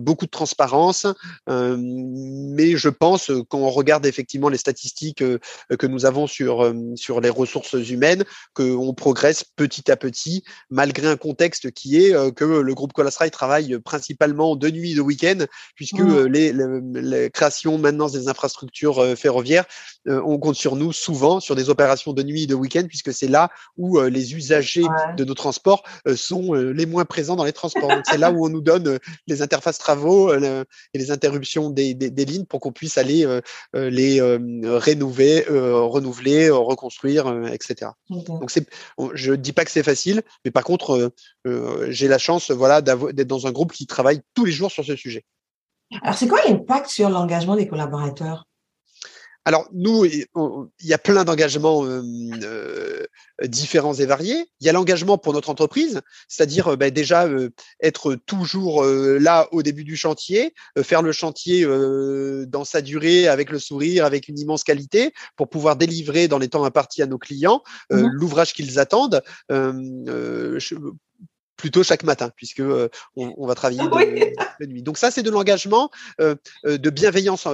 beaucoup 0.00 0.26
de 0.26 0.30
transparence 0.30 1.06
mais 1.46 2.76
je 2.76 2.88
pense 2.88 3.30
quand 3.48 3.58
on 3.58 3.70
regarde 3.70 4.04
effectivement 4.04 4.48
les 4.48 4.58
statistiques 4.58 5.18
que 5.22 5.86
nous 5.86 6.04
avons 6.04 6.26
sur 6.26 6.74
sur 6.96 7.20
les 7.20 7.30
ressources 7.30 7.74
humaines 7.74 8.24
qu'on 8.54 8.94
progresse 8.94 9.44
petit 9.56 9.90
à 9.90 9.96
petit 9.96 10.42
malgré 10.68 11.06
un 11.06 11.16
contexte 11.16 11.70
qui 11.70 11.98
est 11.98 12.34
que 12.34 12.44
le 12.44 12.74
groupe 12.74 12.92
Colasrail 12.92 13.30
travaille 13.30 13.78
principalement 13.78 14.56
de 14.56 14.68
nuit 14.68 14.92
et 14.92 14.96
de 14.96 15.00
week-end 15.00 15.46
puisque 15.74 16.00
mmh. 16.00 16.26
les, 16.26 16.52
les, 16.52 17.00
les, 17.00 17.30
créations 17.30 17.78
maintenance 17.78 18.12
des 18.12 18.28
infrastructures 18.28 19.16
ferroviaires 19.16 19.66
euh, 20.08 20.20
on 20.24 20.38
compte 20.38 20.56
sur 20.56 20.76
nous 20.76 20.92
souvent 20.92 21.40
sur 21.40 21.54
des 21.54 21.70
opérations 21.70 22.12
de 22.12 22.22
nuit 22.22 22.44
et 22.44 22.46
de 22.46 22.54
week-end, 22.54 22.84
puisque 22.88 23.12
c'est 23.12 23.28
là 23.28 23.50
où 23.76 23.98
euh, 23.98 24.08
les 24.08 24.34
usagers 24.34 24.84
de 25.16 25.24
nos 25.24 25.34
transports 25.34 25.82
euh, 26.06 26.16
sont 26.16 26.54
les 26.54 26.86
moins 26.86 27.04
présents 27.04 27.36
dans 27.36 27.44
les 27.44 27.52
transports. 27.52 27.90
c'est 28.04 28.18
là 28.18 28.30
où 28.30 28.44
on 28.44 28.48
nous 28.48 28.60
donne 28.60 28.98
les 29.26 29.42
interfaces 29.42 29.78
travaux 29.78 30.32
et 30.34 30.64
les 30.94 31.10
interruptions 31.10 31.70
des, 31.70 31.94
lignes 31.94 32.44
pour 32.44 32.60
qu'on 32.60 32.72
puisse 32.72 32.98
aller 32.98 33.26
les 33.74 34.20
rénover, 34.64 35.44
renouveler, 35.48 36.50
reconstruire, 36.50 37.26
etc. 37.52 37.92
Donc 38.08 38.50
c'est, 38.50 38.66
je 39.14 39.32
dis 39.32 39.52
pas 39.52 39.64
que 39.64 39.70
c'est 39.70 39.82
facile, 39.82 40.22
mais 40.44 40.50
par 40.50 40.64
contre, 40.64 41.12
j'ai 41.88 42.08
la 42.08 42.18
chance, 42.18 42.50
voilà, 42.50 42.80
d'être 42.80 43.26
dans 43.26 43.46
un 43.46 43.52
groupe 43.52 43.72
qui 43.72 43.86
travaille 43.86 44.20
tous 44.34 44.44
les 44.44 44.52
jours 44.52 44.70
sur 44.70 44.84
ce 44.84 44.96
sujet. 44.96 45.24
Alors, 46.00 46.14
c'est 46.14 46.28
quoi 46.28 46.40
l'impact 46.46 46.88
sur 46.88 47.10
l'engagement 47.10 47.56
des 47.56 47.68
collaborateurs? 47.68 48.46
Alors 49.44 49.68
nous, 49.72 50.04
il 50.04 50.26
y 50.82 50.92
a 50.92 50.98
plein 50.98 51.24
d'engagements 51.24 51.84
euh, 51.84 52.02
euh, 52.42 53.06
différents 53.44 53.94
et 53.94 54.06
variés. 54.06 54.46
Il 54.60 54.66
y 54.66 54.70
a 54.70 54.72
l'engagement 54.72 55.18
pour 55.18 55.32
notre 55.32 55.50
entreprise, 55.50 56.00
c'est-à-dire 56.28 56.68
euh, 56.68 56.76
ben, 56.76 56.92
déjà 56.92 57.28
être 57.80 58.14
toujours 58.14 58.84
là 58.84 59.48
au 59.52 59.62
début 59.62 59.84
du 59.84 59.96
chantier, 59.96 60.54
faire 60.82 61.02
le 61.02 61.12
chantier 61.12 61.66
dans 62.46 62.64
sa 62.64 62.80
durée 62.80 63.28
avec 63.28 63.50
le 63.50 63.58
sourire, 63.58 64.04
avec 64.04 64.28
une 64.28 64.38
immense 64.38 64.64
qualité, 64.64 65.12
pour 65.36 65.48
pouvoir 65.48 65.76
délivrer 65.76 66.28
dans 66.28 66.38
les 66.38 66.48
temps 66.48 66.64
impartis 66.64 67.02
à 67.02 67.06
nos 67.06 67.18
clients 67.18 67.62
mmh 67.90 68.02
l'ouvrage 68.12 68.52
qu'ils 68.52 68.78
attendent 68.78 69.22
plutôt 71.62 71.84
chaque 71.84 72.02
matin, 72.02 72.32
puisque 72.34 72.58
euh, 72.58 72.88
on, 73.14 73.46
va 73.46 73.54
travailler 73.54 73.82
de, 73.82 74.34
la 74.58 74.66
nuit. 74.66 74.82
Donc 74.82 74.98
ça, 74.98 75.12
c'est 75.12 75.22
de 75.22 75.30
l'engagement, 75.30 75.92
euh, 76.20 76.34
euh, 76.66 76.76
de 76.76 76.90
bienveillance 76.90 77.46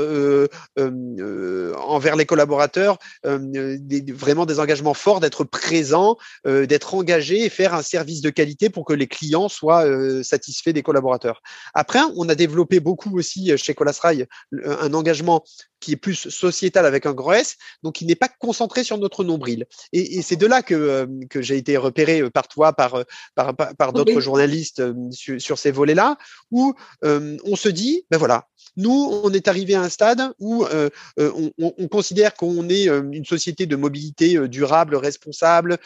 envers 1.76 2.16
les 2.16 2.24
collaborateurs, 2.24 2.96
vraiment 3.22 4.46
des 4.46 4.60
engagements 4.60 4.94
forts, 4.94 5.20
d'être 5.20 5.44
présent, 5.44 6.16
d'être 6.46 6.94
engagé 6.94 7.44
et 7.44 7.50
faire 7.50 7.74
un 7.74 7.82
service 7.82 8.22
de 8.22 8.30
qualité 8.30 8.70
pour 8.70 8.86
que 8.86 8.94
les 8.94 9.08
clients 9.08 9.50
soient 9.50 9.84
satisfaits 10.24 10.70
des 10.70 10.82
collaborateurs. 10.82 11.42
Après, 11.74 12.00
on 12.16 12.30
a 12.30 12.34
développé 12.34 12.80
beaucoup 12.80 13.18
aussi 13.18 13.58
chez 13.58 13.74
Colasrail 13.74 14.26
un 14.64 14.94
engagement 14.94 15.44
qui 15.80 15.92
est 15.92 15.96
plus 15.96 16.28
sociétal 16.30 16.86
avec 16.86 17.06
un 17.06 17.12
grand 17.12 17.32
S, 17.32 17.56
donc 17.82 18.00
il 18.00 18.06
n'est 18.06 18.14
pas 18.14 18.28
concentré 18.28 18.84
sur 18.84 18.98
notre 18.98 19.24
nombril. 19.24 19.66
Et, 19.92 20.22
c'est 20.22 20.36
de 20.36 20.46
là 20.46 20.62
que, 20.62 21.08
que 21.30 21.42
j'ai 21.42 21.56
été 21.56 21.76
repéré 21.76 22.28
par 22.30 22.48
toi, 22.48 22.72
par, 22.72 23.04
par, 23.34 23.54
par, 23.54 23.92
d'autres 23.92 24.20
journalistes 24.20 24.82
sur, 25.10 25.40
sur 25.40 25.58
ces 25.58 25.70
volets-là, 25.70 26.18
où 26.50 26.74
on 27.02 27.56
se 27.56 27.68
dit, 27.68 28.04
ben 28.10 28.18
voilà, 28.18 28.48
nous, 28.78 29.20
on 29.24 29.32
est 29.32 29.48
arrivé 29.48 29.74
à 29.74 29.82
un 29.82 29.88
stade 29.88 30.32
où 30.38 30.64
euh, 30.64 30.88
euh, 31.18 31.50
on, 31.58 31.88
considère 31.88 32.34
qu'on 32.34 32.68
est 32.68 32.88
euh, 32.88 33.02
une 33.10 33.24
société 33.24 33.66
de 33.66 33.74
mobilité 33.74 34.46
durable, 34.48 34.94
responsable, 34.94 35.78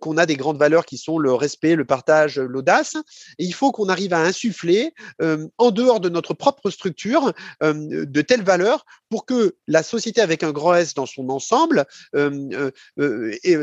qu'on 0.00 0.16
a 0.16 0.26
des 0.26 0.36
grandes 0.36 0.58
valeurs 0.58 0.86
qui 0.86 0.96
sont 0.96 1.18
le 1.18 1.32
respect, 1.32 1.74
le 1.74 1.84
partage, 1.84 2.38
l'audace. 2.38 2.96
Et 3.38 3.44
il 3.44 3.54
faut 3.54 3.72
qu'on 3.72 3.88
arrive 3.88 4.12
à 4.12 4.20
insuffler 4.20 4.94
en 5.20 5.70
dehors 5.70 6.00
de 6.00 6.08
notre 6.08 6.34
propre 6.34 6.70
structure 6.70 7.32
de 7.62 8.22
telles 8.22 8.42
valeurs 8.42 8.84
pour 9.08 9.26
que 9.26 9.35
la 9.66 9.82
société 9.82 10.20
avec 10.20 10.42
un 10.42 10.52
grand 10.52 10.74
S 10.74 10.94
dans 10.94 11.06
son 11.06 11.28
ensemble 11.28 11.84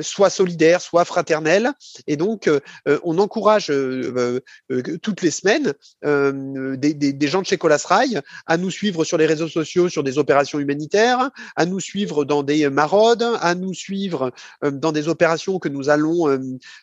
soit 0.02 0.30
solidaire, 0.30 0.82
soit 0.82 1.06
fraternelle. 1.06 1.72
Et 2.08 2.18
donc, 2.18 2.50
on 3.04 3.18
encourage 3.18 3.72
toutes 5.02 5.22
les 5.22 5.32
semaines 5.32 5.74
des, 6.04 7.28
gens 7.28 7.42
de 7.42 7.48
chez 7.48 7.58
Colas 7.58 7.84
Rail 7.86 8.22
à 8.46 8.58
nous 8.58 8.72
suivre 8.72 9.04
sur 9.04 9.18
les 9.18 9.26
réseaux 9.26 9.48
sociaux 9.48 9.90
sur 9.90 10.04
des 10.04 10.18
opérations 10.18 10.60
humanitaires, 10.60 11.32
à 11.56 11.66
nous 11.66 11.80
suivre 11.80 12.26
dans 12.26 12.44
des 12.44 12.70
maraudes, 12.70 13.26
à 13.40 13.56
nous 13.56 13.74
suivre 13.74 14.32
euh, 14.64 14.72
dans 14.72 14.92
des 14.92 15.08
opérations 15.08 15.60
que 15.60 15.70
nous 15.70 15.90
allons 15.90 16.30
euh, 16.30 16.40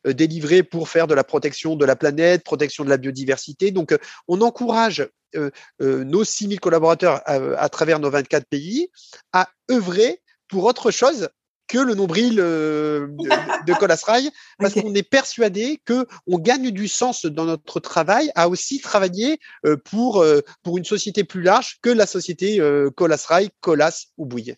euh, 0.06 0.12
délivrer 0.12 0.62
pour 0.62 0.88
faire 0.88 1.06
de 1.06 1.14
la 1.14 1.24
protection 1.24 1.76
de 1.76 1.84
la 1.84 1.96
planète, 1.96 2.44
protection 2.44 2.84
de 2.84 2.90
la 2.90 2.96
biodiversité. 2.96 3.70
Donc, 3.70 3.96
on 4.28 4.40
encourage 4.40 5.06
nos 5.80 6.24
6000 6.24 6.60
collaborateurs 6.60 7.20
à, 7.26 7.68
travers 7.68 7.98
nos 7.98 8.10
24 8.10 8.46
pays 8.46 8.88
à 9.32 9.48
œuvrer 9.70 10.20
pour 10.48 10.64
autre 10.64 10.90
chose 10.90 11.28
que 11.70 11.78
le 11.78 11.94
nombril 11.94 12.40
euh, 12.40 13.06
de, 13.06 13.66
de 13.66 14.30
parce 14.58 14.74
qu'on 14.74 14.94
est 14.94 15.08
persuadé 15.08 15.80
que 15.84 16.04
on 16.26 16.38
gagne 16.38 16.72
du 16.72 16.88
sens 16.88 17.26
dans 17.26 17.44
notre 17.44 17.78
travail 17.78 18.32
à 18.34 18.48
aussi 18.48 18.80
travailler 18.80 19.38
euh, 19.64 19.76
pour, 19.76 20.20
euh, 20.20 20.40
pour 20.64 20.78
une 20.78 20.84
société 20.84 21.22
plus 21.22 21.42
large 21.42 21.78
que 21.80 21.90
la 21.90 22.06
société 22.06 22.60
Colasrail, 22.96 23.50
Colas 23.60 24.06
ou 24.16 24.26
Bouillet. 24.26 24.56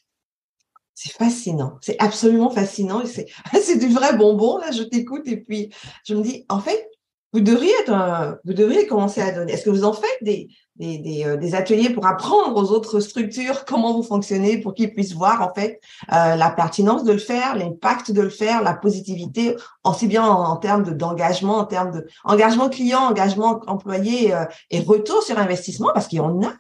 C'est 0.95 1.13
fascinant, 1.13 1.79
c'est 1.83 1.97
absolument 2.01 2.51
fascinant. 2.51 3.03
C'est 3.53 3.77
du 3.77 3.89
vrai 3.89 4.17
bonbon, 4.17 4.59
là, 4.59 4.71
je 4.73 4.83
t'écoute 4.83 5.27
et 5.27 5.37
puis 5.37 5.71
je 6.05 6.15
me 6.15 6.23
dis, 6.23 6.45
en 6.49 6.61
fait, 6.61 6.89
vous 7.33 7.41
devriez, 7.41 7.73
être 7.81 8.39
vous 8.45 8.53
devriez 8.53 8.87
commencer 8.87 9.21
à 9.21 9.33
donner. 9.33 9.53
Est-ce 9.53 9.65
que 9.65 9.71
vous 9.71 9.85
en 9.85 9.93
faites 9.93 10.19
des, 10.23 10.49
des, 10.77 11.25
euh, 11.25 11.37
des, 11.37 11.55
ateliers 11.55 11.91
pour 11.91 12.07
apprendre 12.07 12.57
aux 12.57 12.71
autres 12.73 13.01
structures 13.01 13.65
comment 13.65 13.95
vous 13.95 14.03
fonctionnez, 14.03 14.59
pour 14.59 14.75
qu'ils 14.75 14.93
puissent 14.93 15.15
voir 15.15 15.43
en 15.43 15.53
fait 15.55 15.81
euh, 16.13 16.37
la 16.37 16.51
pertinence 16.51 17.05
de 17.05 17.13
le 17.13 17.19
faire, 17.19 17.57
l'impact 17.57 18.11
de 18.11 18.23
le 18.23 18.31
faire, 18.31 18.63
la 18.63 18.75
positivité, 18.75 19.57
aussi 19.85 20.07
bien 20.07 20.25
en, 20.25 20.57
termes 20.57 20.85
d'engagement, 20.85 21.59
en 21.59 21.65
termes 21.65 22.03
d'engagement 22.25 22.69
client, 22.69 23.01
engagement 23.01 23.61
employé 23.67 24.35
euh, 24.35 24.45
et 24.71 24.81
retour 24.81 25.23
sur 25.23 25.39
investissement, 25.39 25.91
parce 25.95 26.09
qu'il 26.09 26.19
y 26.19 26.23
en 26.23 26.43
a. 26.43 26.53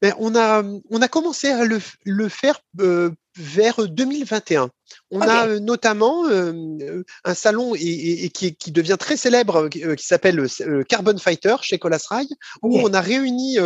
Ben, 0.00 0.14
on 0.18 0.34
a 0.34 0.62
on 0.90 1.00
a 1.00 1.08
commencé 1.08 1.48
à 1.48 1.64
le, 1.64 1.78
le 2.04 2.28
faire 2.28 2.60
vers 2.74 3.88
2021. 3.88 4.68
On 5.10 5.20
a 5.20 5.46
euh, 5.46 5.60
notamment 5.60 6.26
euh, 6.26 6.52
euh, 6.80 7.04
un 7.24 7.34
salon 7.34 7.74
et, 7.74 8.30
qui, 8.30 8.72
devient 8.72 8.96
très 8.98 9.16
célèbre 9.16 9.68
qui 9.68 10.06
s'appelle 10.06 10.46
Carbon 10.88 11.16
Fighter 11.18 11.56
chez 11.60 11.78
Colas 11.78 12.04
Rail, 12.08 12.28
où 12.62 12.78
on 12.78 12.94
a 12.94 13.00
réuni 13.00 13.58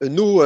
nos 0.00 0.42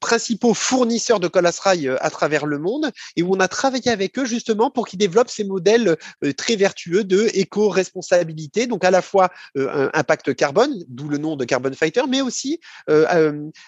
principaux 0.00 0.54
fournisseurs 0.54 1.20
de 1.20 1.28
Colas 1.28 1.58
Rail 1.62 1.96
à 2.00 2.10
travers 2.10 2.46
le 2.46 2.58
monde 2.58 2.90
et 3.16 3.22
où 3.22 3.34
on 3.34 3.40
a 3.40 3.48
travaillé 3.48 3.90
avec 3.90 4.18
eux 4.18 4.24
justement 4.24 4.70
pour 4.70 4.88
qu'ils 4.88 4.98
développent 4.98 5.30
ces 5.30 5.44
modèles 5.44 5.96
très 6.36 6.56
vertueux 6.56 7.04
de 7.04 7.28
éco-responsabilité, 7.34 8.66
donc 8.66 8.84
à 8.84 8.90
la 8.90 9.02
fois 9.02 9.30
un 9.56 9.90
impact 9.94 10.34
carbone, 10.34 10.74
d'où 10.88 11.08
le 11.08 11.18
nom 11.18 11.36
de 11.36 11.44
Carbon 11.44 11.72
Fighter, 11.72 12.02
mais 12.08 12.20
aussi 12.20 12.60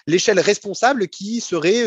l'échelle 0.07 0.39
responsable 0.39 1.07
qui 1.07 1.39
serait 1.39 1.85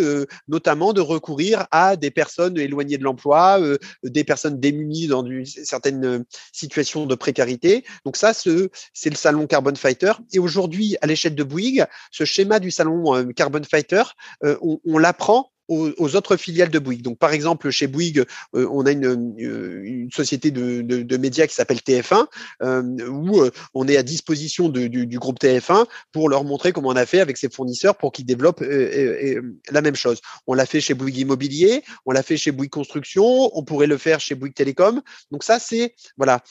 notamment 0.49 0.93
de 0.93 1.01
recourir 1.01 1.67
à 1.71 1.97
des 1.97 2.11
personnes 2.11 2.59
éloignées 2.59 2.99
de 2.99 3.05
l'emploi, 3.05 3.54
euh, 3.61 3.79
des 4.03 4.25
personnes 4.25 4.61
démunies 4.61 5.07
dans 5.07 5.25
une, 5.25 5.45
certaines 5.45 6.05
euh, 6.05 6.25
situations 6.53 7.07
de 7.07 7.15
précarité. 7.15 7.85
Donc 8.05 8.17
ça, 8.17 8.33
c'est 8.35 9.11
le 9.11 9.17
salon 9.17 9.47
Carbon 9.47 9.75
Fighter. 9.75 10.13
Et 10.33 10.39
aujourd'hui, 10.39 10.97
à 11.01 11.07
l'échelle 11.07 11.35
de 11.35 11.45
Bouygues, 11.45 11.87
ce 12.11 12.25
schéma 12.25 12.61
du 12.61 12.71
salon 12.71 13.15
euh, 13.15 13.33
Carbon 13.33 13.63
Fighter, 13.63 14.03
on 14.43 14.99
l'apprend 14.99 15.54
aux, 15.69 16.17
autres 16.17 16.37
filiales 16.37 16.71
de 16.71 16.79
Bouygues. 16.79 17.03
Donc, 17.03 17.19
par 17.19 17.33
exemple, 17.33 17.71
chez 17.71 17.87
Bouygues, 17.87 18.25
euh, 18.55 18.69
on 18.71 18.87
a 18.87 18.93
une, 18.93 19.35
euh, 19.41 20.07
société 20.15 20.51
de, 20.51 20.83
de, 20.83 21.17
médias 21.17 21.47
qui 21.47 21.55
s'appelle 21.55 21.79
TF1, 21.79 22.27
euh, 22.63 22.83
où 23.09 23.41
on 23.73 23.89
est 23.89 23.97
à 23.97 24.03
disposition 24.03 24.69
du, 24.69 24.89
du, 24.89 25.19
groupe 25.19 25.41
TF1 25.41 25.87
pour 26.13 26.29
leur 26.29 26.45
montrer 26.45 26.73
comment 26.73 26.89
on 26.89 26.97
a 26.97 27.07
fait 27.07 27.21
avec 27.21 27.37
ses 27.37 27.49
fournisseurs 27.49 27.97
pour 27.97 28.13
qu'ils 28.13 28.27
développent 28.27 28.63
la 28.63 29.81
même 29.81 29.97
chose. 29.97 30.21
On 30.47 30.55
l'a 30.55 30.67
fait 30.67 30.81
chez 30.81 30.95
Bouygues 30.95 31.19
Immobilier, 31.19 31.83
on 32.05 32.13
l'a 32.13 32.23
fait 32.23 32.37
chez 32.37 32.53
Bouygues 32.53 32.71
Construction, 32.71 33.51
on 33.57 33.65
pourrait 33.65 33.87
le 33.87 33.97
faire 33.97 34.21
chez 34.21 34.35
Bouygues 34.35 34.55
Télécom. 34.55 35.01
Donc 35.31 35.45
ça, 35.45 35.59
c'est 35.59 35.95
voilà, 36.17 36.43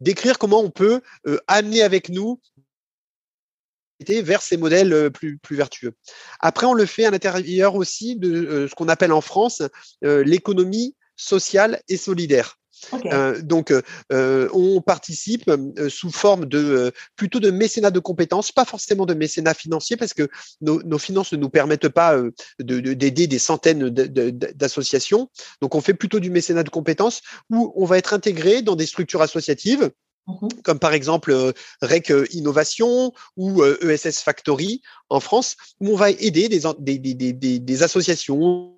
décrire 0.00 0.38
comment 0.38 0.60
on 0.60 0.70
peut 0.70 1.00
amener 1.46 1.82
avec 1.82 2.08
nous 2.08 2.40
vers 4.02 4.42
ces 4.42 4.56
modèles 4.56 4.92
euh, 4.92 5.10
plus, 5.10 5.38
plus 5.38 5.56
vertueux. 5.56 5.92
Après, 6.40 6.66
on 6.66 6.74
le 6.74 6.86
fait 6.86 7.04
à 7.04 7.10
l'intérieur 7.10 7.74
aussi 7.74 8.16
de 8.16 8.30
euh, 8.30 8.68
ce 8.68 8.74
qu'on 8.74 8.88
appelle 8.88 9.12
en 9.12 9.20
France 9.20 9.62
euh, 10.04 10.22
l'économie 10.24 10.96
sociale 11.16 11.80
et 11.88 11.96
solidaire. 11.96 12.58
donc, 13.42 13.72
on 14.10 14.82
participe 14.84 15.48
sous 15.88 16.10
forme 16.10 16.46
de 16.46 16.90
plutôt 17.14 17.38
de 17.38 17.52
mécénat 17.52 17.92
de 17.92 18.00
compétences, 18.00 18.50
pas 18.50 18.64
forcément 18.64 19.06
de 19.06 19.14
mécénat 19.14 19.54
financier, 19.54 19.96
parce 19.96 20.14
que 20.14 20.28
nos, 20.60 20.98
finances 20.98 21.32
ne 21.32 21.38
nous 21.38 21.50
permettent 21.50 21.90
pas 21.90 22.20
d'aider 22.58 23.26
des 23.28 23.38
centaines 23.38 23.88
d'associations. 23.88 25.30
Donc, 25.60 25.76
on 25.76 25.80
fait 25.80 25.94
plutôt 25.94 26.18
du 26.18 26.30
mécénat 26.30 26.64
de 26.64 26.70
compétences 26.70 27.20
où 27.50 27.72
on 27.76 27.84
va 27.84 27.98
être 27.98 28.14
intégré 28.14 28.62
dans 28.62 28.74
des 28.74 28.86
structures 28.86 29.22
associatives 29.22 29.92
comme 30.62 30.78
par 30.78 30.94
exemple 30.94 31.30
euh, 31.30 31.52
REC 31.80 32.10
euh, 32.10 32.26
Innovation 32.32 33.12
ou 33.36 33.64
ESS 33.64 34.06
euh, 34.06 34.10
e 34.10 34.12
Factory 34.12 34.82
en 35.08 35.20
France, 35.20 35.56
où 35.80 35.90
on 35.90 35.96
va 35.96 36.10
aider 36.10 36.48
des 36.48 37.82
associations 37.82 38.76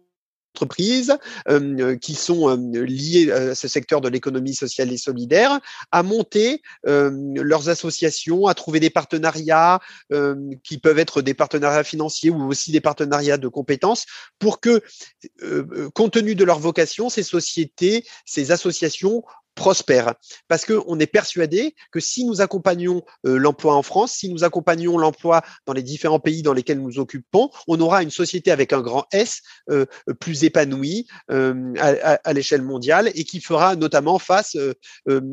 entreprises 0.56 1.18
qui 2.00 2.14
sont 2.14 2.56
liées 2.72 3.32
à 3.32 3.56
ce 3.56 3.66
secteur 3.66 4.00
de 4.00 4.08
l'économie 4.08 4.54
sociale 4.54 4.92
et 4.92 4.96
solidaire 4.96 5.58
à 5.90 6.04
monter 6.04 6.62
leurs 6.84 7.68
associations, 7.68 8.46
à 8.46 8.54
trouver 8.54 8.78
des 8.78 8.90
partenariats 8.90 9.80
qui 10.62 10.78
peuvent 10.78 11.00
être 11.00 11.22
des 11.22 11.34
partenariats 11.34 11.82
financiers 11.82 12.30
ou 12.30 12.48
aussi 12.48 12.70
des 12.70 12.80
partenariats 12.80 13.36
de 13.36 13.48
compétences 13.48 14.06
pour 14.38 14.60
que, 14.60 14.80
compte 15.92 16.12
tenu 16.12 16.36
de 16.36 16.44
leur 16.44 16.60
vocation, 16.60 17.10
ces 17.10 17.24
sociétés, 17.24 18.04
ces 18.24 18.52
associations 18.52 19.24
prospère. 19.54 20.14
Parce 20.48 20.64
qu'on 20.64 20.98
est 20.98 21.06
persuadé 21.06 21.74
que 21.92 22.00
si 22.00 22.24
nous 22.24 22.40
accompagnons 22.40 23.02
euh, 23.26 23.36
l'emploi 23.38 23.74
en 23.74 23.82
France, 23.82 24.12
si 24.12 24.28
nous 24.28 24.44
accompagnons 24.44 24.98
l'emploi 24.98 25.42
dans 25.66 25.72
les 25.72 25.82
différents 25.82 26.20
pays 26.20 26.42
dans 26.42 26.52
lesquels 26.52 26.80
nous 26.80 26.98
occupons, 26.98 27.50
on 27.68 27.80
aura 27.80 28.02
une 28.02 28.10
société 28.10 28.50
avec 28.50 28.72
un 28.72 28.80
grand 28.80 29.06
S 29.12 29.42
euh, 29.70 29.86
plus 30.20 30.44
épanouie 30.44 31.06
euh, 31.30 31.74
à, 31.78 32.32
l'échelle 32.32 32.62
mondiale 32.62 33.10
et 33.14 33.24
qui 33.24 33.40
fera 33.40 33.76
notamment 33.76 34.18
face 34.18 34.56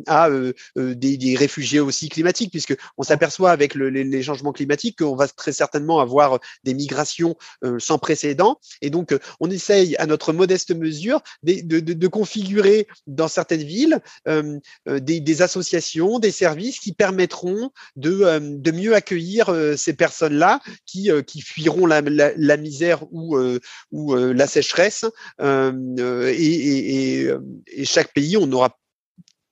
à 0.08 0.30
des, 0.76 1.18
des, 1.18 1.36
réfugiés 1.36 1.80
aussi 1.80 2.10
climatiques, 2.10 2.52
puisque 2.52 2.76
on 2.98 3.04
s'aperçoit 3.04 3.52
avec 3.52 3.76
le, 3.76 3.90
les, 3.90 4.24
changements 4.24 4.52
climatiques 4.52 5.00
qu'on 5.00 5.16
va 5.16 5.28
très 5.28 5.52
certainement 5.52 6.00
avoir 6.00 6.40
des 6.64 6.74
migrations 6.74 7.36
sans 7.80 7.98
précédent. 7.98 8.60
Et 8.82 8.90
donc, 8.90 9.16
on 9.40 9.50
essaye 9.50 9.96
à 9.98 10.06
notre 10.06 10.34
modeste 10.34 10.76
mesure 10.76 11.22
de, 11.44 11.80
de, 11.80 11.94
de 11.94 12.08
configurer 12.08 12.88
dans 13.08 13.28
certaines 13.28 13.64
villes 13.64 14.00
euh, 14.28 14.60
euh, 14.88 15.00
des, 15.00 15.42
associations, 15.42 16.20
des 16.20 16.32
services 16.32 16.80
qui 16.80 16.94
permettront 16.94 17.72
de, 17.96 18.22
euh, 18.24 18.40
mieux 18.74 18.96
accueillir 18.96 19.54
ces 19.78 19.94
personnes-là 19.94 20.60
qui, 20.86 21.10
qui 21.28 21.42
fuiront 21.42 21.86
la, 21.86 22.02
misère 22.58 23.04
ou, 23.12 23.38
la 23.92 24.48
sécheresse. 24.48 25.06
Et, 25.40 27.30
chaque 27.84 28.14
pays, 28.14 28.38
on 28.38 28.52
aura 28.52 28.78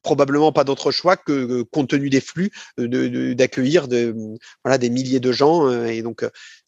probablement 0.01 0.51
pas 0.51 0.63
d'autre 0.63 0.91
choix 0.91 1.17
que, 1.17 1.63
compte 1.63 1.89
tenu 1.89 2.09
des 2.09 2.21
flux, 2.21 2.51
d'accueillir 2.77 3.87
de, 3.87 4.15
voilà, 4.63 4.77
des 4.77 4.89
milliers 4.89 5.19
de 5.19 5.31
gens. 5.31 5.69
Et 5.85 6.01
donc, 6.01 6.25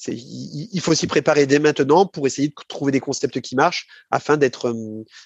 il 0.08 0.82
faut 0.82 0.94
s'y 0.94 1.08
préparer 1.08 1.46
dès 1.46 1.60
maintenant 1.60 2.06
pour 2.06 2.28
essayer 2.28 2.50
de 2.50 2.54
trouver 2.68 2.92
des 2.92 3.00
concepts 3.00 3.40
qui 3.42 3.56
marchent 3.56 3.88
afin 4.10 4.38
d'être 4.38 4.74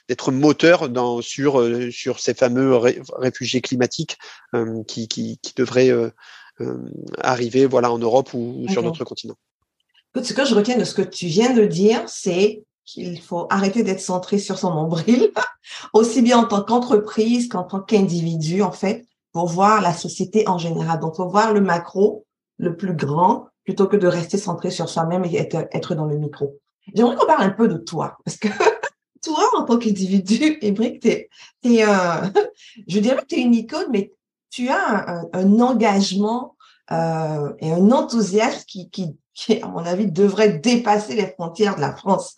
d'être 0.07 0.31
moteur 0.31 0.89
dans, 0.89 1.21
sur, 1.21 1.63
sur 1.91 2.19
ces 2.19 2.33
fameux 2.33 2.75
réfugiés 3.17 3.61
climatiques 3.61 4.17
qui, 4.87 5.07
qui, 5.07 5.39
qui, 5.41 5.53
devraient 5.55 5.93
arriver 7.19 7.65
voilà, 7.65 7.91
en 7.91 7.97
Europe 7.97 8.33
ou, 8.33 8.65
sur 8.69 8.83
notre 8.83 9.03
continent. 9.03 9.35
Ce 10.21 10.33
que 10.33 10.45
je 10.45 10.55
retiens 10.55 10.77
de 10.77 10.85
ce 10.85 10.93
que 10.93 11.01
tu 11.01 11.27
viens 11.27 11.53
de 11.53 11.65
dire, 11.65 12.03
c'est 12.07 12.63
qu'il 12.85 13.19
faut 13.19 13.47
arrêter 13.49 13.83
d'être 13.83 13.99
centré 13.99 14.37
sur 14.37 14.57
son 14.57 14.73
nombril, 14.73 15.31
aussi 15.93 16.21
bien 16.21 16.39
en 16.39 16.45
tant 16.45 16.61
qu'entreprise 16.61 17.49
qu'en 17.49 17.63
tant 17.63 17.81
qu'individu, 17.81 18.61
en 18.61 18.71
fait, 18.71 19.05
pour 19.33 19.47
voir 19.47 19.81
la 19.81 19.93
société 19.93 20.47
en 20.47 20.57
général. 20.57 20.99
Donc, 20.99 21.15
faut 21.15 21.27
voir 21.27 21.53
le 21.53 21.61
macro, 21.61 22.25
le 22.57 22.77
plus 22.77 22.93
grand, 22.93 23.49
plutôt 23.65 23.87
que 23.87 23.97
de 23.97 24.07
rester 24.07 24.37
centré 24.37 24.71
sur 24.71 24.87
soi-même 24.87 25.25
et 25.25 25.35
être, 25.35 25.95
dans 25.95 26.05
le 26.05 26.17
micro. 26.17 26.59
J'aimerais 26.93 27.15
qu'on 27.15 27.25
parle 27.25 27.43
un 27.43 27.49
peu 27.49 27.67
de 27.67 27.77
toi, 27.77 28.17
parce 28.23 28.37
que 28.37 28.47
toi, 29.23 29.43
en 29.57 29.63
tant 29.63 29.77
qu'individu, 29.77 30.57
Ébric, 30.61 31.01
t'es, 31.01 31.29
t'es, 31.61 31.83
euh, 31.83 32.21
je 32.87 32.99
dirais 32.99 33.17
que 33.17 33.25
tu 33.25 33.35
une 33.35 33.55
icône, 33.55 33.87
mais 33.91 34.13
tu 34.51 34.69
as 34.69 35.25
un, 35.33 35.59
engagement 35.59 36.55
euh, 36.91 37.51
et 37.59 37.73
un 37.73 37.91
enthousiasme 37.91 38.63
qui, 38.65 39.61
à 39.61 39.67
mon 39.67 39.85
avis, 39.85 40.09
devrait 40.09 40.59
dépasser 40.59 41.15
les 41.15 41.27
frontières 41.27 41.75
de 41.75 41.81
la 41.81 41.93
France. 41.93 42.35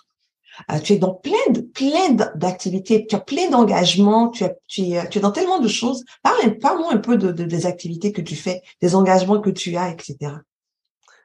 Euh, 0.72 0.80
tu 0.80 0.94
es 0.94 0.98
dans 0.98 1.14
plein 1.14 1.52
de, 1.52 1.62
plein 1.62 2.12
d'activités, 2.36 3.06
tu 3.08 3.16
as 3.16 3.20
plein 3.20 3.50
d'engagements, 3.50 4.30
tu, 4.30 4.44
tu, 4.68 4.82
es, 4.82 5.10
tu 5.10 5.18
es 5.18 5.22
dans 5.22 5.32
tellement 5.32 5.60
de 5.60 5.68
choses. 5.68 6.04
Parle, 6.24 6.58
parle-moi 6.58 6.94
un 6.94 6.98
peu 6.98 7.18
de, 7.18 7.32
de, 7.32 7.44
des 7.44 7.66
activités 7.66 8.12
que 8.12 8.22
tu 8.22 8.36
fais, 8.36 8.62
des 8.82 8.96
engagements 8.96 9.40
que 9.40 9.50
tu 9.50 9.76
as, 9.78 9.90
etc. 9.90 10.34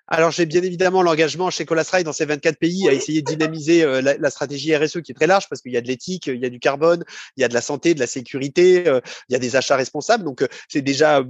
Alors, 0.09 0.33
j'ai 0.33 0.47
bien 0.47 0.63
évidemment 0.63 1.03
l'engagement 1.03 1.49
chez 1.51 1.65
Colasrail 1.65 2.03
dans 2.03 2.13
ces 2.13 2.25
24 2.25 2.59
pays 2.59 2.89
à 2.89 2.93
essayer 2.93 3.23
de 3.23 3.31
dynamiser 3.31 3.85
euh, 3.85 4.01
la, 4.01 4.31
stratégie 4.31 4.75
RSE 4.75 5.01
qui 5.01 5.13
est 5.13 5.15
très 5.15 5.29
large 5.29 5.49
parce 5.49 5.63
qu'il 5.63 5.73
y 5.73 5.77
a 5.77 5.81
de 5.81 5.87
l'éthique, 5.87 6.27
il 6.27 6.41
y 6.41 6.45
a 6.45 6.51
du 6.51 6.59
carbone, 6.59 7.05
il 7.37 7.41
y 7.41 7.45
a 7.45 7.49
de 7.49 7.55
la 7.55 7.61
santé, 7.61 7.95
de 7.95 8.01
la 8.01 8.09
sécurité, 8.09 8.89
euh, 8.89 9.01
il 9.29 9.33
y 9.33 9.37
a 9.37 9.39
des 9.39 9.55
achats 9.55 9.77
responsables. 9.77 10.25
Donc, 10.25 10.43
euh, 10.43 10.49
c'est 10.69 10.83
déjà, 10.83 11.23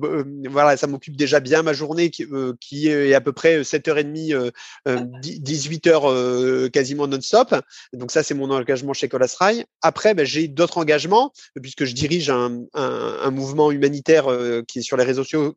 voilà, 0.49 0.77
ça 0.77 0.87
m'occupe 0.87 1.17
déjà 1.17 1.41
bien 1.41 1.63
ma 1.63 1.75
journée 1.75 2.11
qui, 2.11 2.27
qui, 2.61 2.89
est 2.89 3.15
à 3.15 3.21
peu 3.21 3.33
près 3.33 3.63
7h30, 3.63 4.51
18h 4.87 6.71
quasiment 6.71 7.07
non-stop. 7.07 7.55
Donc, 7.93 8.11
ça, 8.11 8.23
c'est 8.23 8.35
mon 8.35 8.51
engagement 8.51 8.95
chez 8.95 9.09
Colasrail. 9.09 9.65
Après, 9.83 10.15
ben, 10.15 10.25
j'ai 10.25 10.49
d'autres 10.49 10.79
engagements 10.79 11.33
puisque 11.61 11.85
je 11.85 11.93
dirige 11.93 12.31
un, 12.31 12.63
un, 12.75 13.19
un 13.23 13.31
mouvement 13.31 13.71
humanitaire 13.71 14.27
qui 14.67 14.79
est 14.79 14.83
sur 14.83 14.97
les 14.97 15.05
réseaux 15.05 15.25
sociaux, 15.25 15.55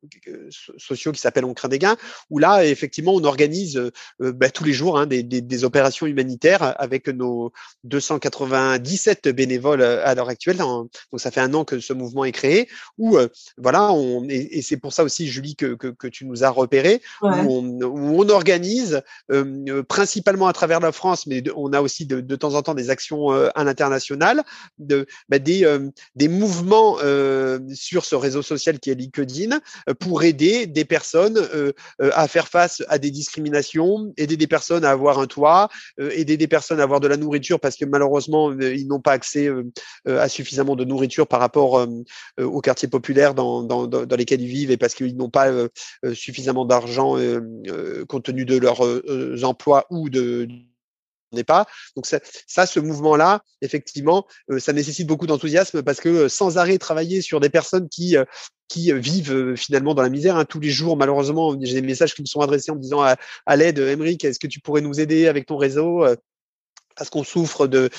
sociaux 0.78 1.12
qui 1.12 1.22
s'appelle 1.22 1.46
On 1.46 1.54
craint 1.54 1.70
des 1.70 1.80
gains, 1.80 1.98
où 2.30 2.40
là, 2.40 2.66
effectivement, 2.66 3.05
on 3.14 3.24
organise 3.24 3.78
euh, 3.78 3.92
euh, 4.22 4.32
bah, 4.32 4.50
tous 4.50 4.64
les 4.64 4.74
jours 4.74 4.98
hein, 4.98 5.06
des, 5.06 5.64
opérations 5.64 6.06
humanitaires 6.06 6.76
avec 6.80 7.08
nos 7.08 7.52
297 7.84 9.30
bénévoles 9.30 9.82
euh, 9.82 10.06
à 10.06 10.16
l'heure 10.16 10.30
actuelle. 10.30 10.58
donc 10.58 10.90
ça 11.18 11.32
fait 11.32 11.42
un 11.42 11.54
an 11.54 11.64
que 11.64 11.80
ce 11.80 11.94
mouvement 11.94 12.26
est 12.26 12.32
créé. 12.32 12.68
Où 12.98 13.18
voilà, 13.58 13.92
on, 13.92 14.28
et, 14.30 14.62
c'est 14.62 14.78
pour 14.78 14.94
ça 14.94 15.04
aussi, 15.04 15.28
Julie, 15.28 15.56
que, 15.56 15.76
que, 15.76 16.08
tu 16.08 16.26
nous 16.26 16.44
as 16.44 16.50
repéré, 16.50 17.02
où, 17.22 17.28
on, 17.28 18.30
organise 18.30 19.02
principalement 19.88 20.48
à 20.48 20.54
travers 20.54 20.80
la 20.80 20.92
France, 20.92 21.28
mais 21.28 21.44
on 21.56 21.74
a 21.74 21.82
aussi 21.82 22.06
de, 22.06 22.22
de, 22.22 22.36
temps 22.36 22.56
en 22.56 22.62
temps 22.62 22.74
des 22.74 22.90
actions 22.90 23.30
à 23.32 23.64
l'international, 23.64 24.44
de, 24.78 25.06
bah, 25.30 25.40
des, 25.40 25.66
des 26.16 26.28
mouvements 26.28 26.98
sur 27.74 28.06
ce 28.06 28.16
réseau 28.16 28.42
social 28.42 28.80
qui 28.80 28.90
est 28.90 28.96
LinkedIn 28.96 29.60
pour 30.00 30.24
aider 30.24 30.66
des 30.68 30.86
personnes 30.86 31.40
à 32.00 32.28
faire 32.28 32.48
face 32.48 32.84
à 32.88 32.95
des 33.00 33.06
des 33.06 33.12
discriminations, 33.12 34.14
aider 34.18 34.36
des 34.36 34.48
personnes 34.48 34.84
à 34.84 34.90
avoir 34.90 35.20
un 35.20 35.28
toit, 35.28 35.70
euh, 36.00 36.10
aider 36.14 36.38
des 36.38 36.48
personnes 36.48 36.80
à 36.80 36.84
avoir 36.84 37.00
de 37.00 37.08
la 37.08 37.18
nourriture 37.18 37.60
parce 37.60 37.76
que 37.76 37.86
malheureusement 37.86 38.50
euh, 38.50 38.74
ils 38.74 38.88
n'ont 38.88 39.00
pas 39.00 39.12
accès 39.12 39.48
euh, 39.48 39.64
à 40.08 40.28
suffisamment 40.28 40.76
de 40.76 40.84
nourriture 40.84 41.28
par 41.28 41.40
rapport 41.40 41.88
aux 42.40 42.62
quartiers 42.62 42.88
populaires 42.88 43.36
dans, 43.36 44.08
lesquels 44.18 44.42
ils 44.42 44.48
vivent 44.48 44.72
et 44.72 44.78
parce 44.78 44.96
qu'ils 44.96 45.16
n'ont 45.16 45.30
pas 45.30 45.52
suffisamment 46.14 46.66
d'argent 46.66 47.16
compte 48.08 48.24
tenu 48.24 48.46
de 48.46 48.58
leurs 48.58 48.82
emplois 49.44 49.86
ou 49.90 50.10
de 50.10 50.48
pas. 51.44 51.66
Donc 51.96 52.06
ça, 52.06 52.66
ce 52.66 52.80
mouvement-là, 52.80 53.42
effectivement, 53.62 54.26
ça 54.58 54.74
nécessite 54.74 55.08
beaucoup 55.08 55.28
d'enthousiasme 55.28 55.84
parce 55.84 56.00
que 56.00 56.28
sans 56.28 56.58
arrêt 56.58 56.78
travailler 56.78 57.22
sur 57.22 57.40
des 57.40 57.50
personnes 57.50 57.90
qui 57.90 58.16
qui 58.68 58.92
vivent 58.94 59.56
finalement 59.56 59.94
dans 59.94 60.02
la 60.02 60.10
misère. 60.10 60.38
Hein. 60.38 60.46
Tous 60.46 60.60
les 60.60 60.72
jours, 60.72 60.98
malheureusement, 60.98 61.56
j'ai 61.62 61.76
des 61.82 61.86
messages 61.86 62.16
qui 62.16 62.24
me 62.24 62.26
sont 62.26 62.42
adressés 62.42 62.72
en 62.72 62.76
disant 62.76 63.02
à, 63.02 63.16
à 63.46 63.56
l'aide, 63.56 63.78
Emeric, 63.78 64.26
est-ce 64.26 64.40
que 64.40 64.48
tu 64.48 64.60
pourrais 64.60 64.82
nous 64.82 65.00
aider 65.00 65.28
avec 65.28 65.46
ton 65.46 65.58
réseau 65.58 66.04
parce 66.96 67.10
qu'on 67.10 67.24
souffre 67.24 67.68
de, 67.68 67.90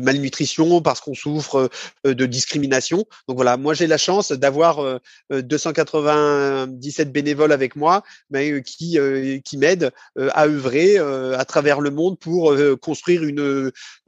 malnutrition, 0.00 0.82
parce 0.82 1.00
qu'on 1.00 1.14
souffre 1.14 1.70
euh, 2.06 2.14
de 2.14 2.26
discrimination. 2.26 3.04
Donc 3.28 3.36
voilà, 3.36 3.56
moi 3.56 3.74
j'ai 3.74 3.86
la 3.86 3.98
chance 3.98 4.32
d'avoir 4.32 5.00
297 5.30 7.08
euh, 7.08 7.10
bénévoles 7.10 7.52
avec 7.52 7.76
moi, 7.76 8.02
mais 8.30 8.50
euh, 8.50 8.60
qui, 8.60 9.56
m'aident 9.56 9.90
à 10.16 10.46
œuvrer 10.46 10.98
à 10.98 11.44
travers 11.44 11.80
le 11.80 11.90
monde 11.90 12.18
pour 12.18 12.54
construire 12.80 13.22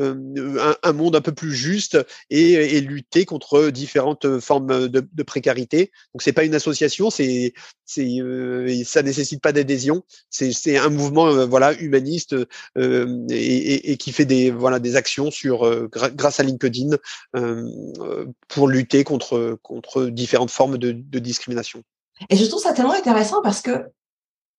un, 0.00 0.92
monde 0.92 1.16
un 1.16 1.20
peu 1.20 1.32
plus 1.32 1.54
juste 1.54 1.98
et, 2.30 2.80
lutter 2.80 3.24
contre 3.24 3.70
différentes 3.70 4.40
formes 4.40 4.88
de, 4.88 5.22
précarité. 5.22 5.90
Donc 6.12 6.22
c'est 6.22 6.32
pas 6.32 6.44
une 6.44 6.54
association, 6.54 7.10
c'est 7.10 7.52
ça 7.86 9.02
nécessite 9.02 9.42
pas 9.42 9.52
d'adhésion, 9.52 10.02
c'est 10.30 10.76
un 10.76 10.88
mouvement 10.88 11.46
voilà 11.46 11.74
humaniste 11.74 12.34
et 12.76 13.83
et, 13.84 13.96
qui 13.96 14.12
fait 14.12 14.24
des 14.24 14.50
voilà 14.50 14.78
des 14.78 14.96
actions 14.96 15.30
sur 15.30 15.66
euh, 15.66 15.88
grâce 15.90 16.40
à 16.40 16.42
LinkedIn 16.42 16.96
euh, 17.36 17.68
euh, 18.00 18.26
pour 18.48 18.68
lutter 18.68 19.04
contre 19.04 19.58
contre 19.62 20.06
différentes 20.06 20.50
formes 20.50 20.78
de, 20.78 20.92
de 20.92 21.18
discrimination. 21.18 21.82
Et 22.30 22.36
je 22.36 22.44
trouve 22.46 22.62
ça 22.62 22.72
tellement 22.72 22.94
intéressant 22.94 23.42
parce 23.42 23.60
que 23.60 23.86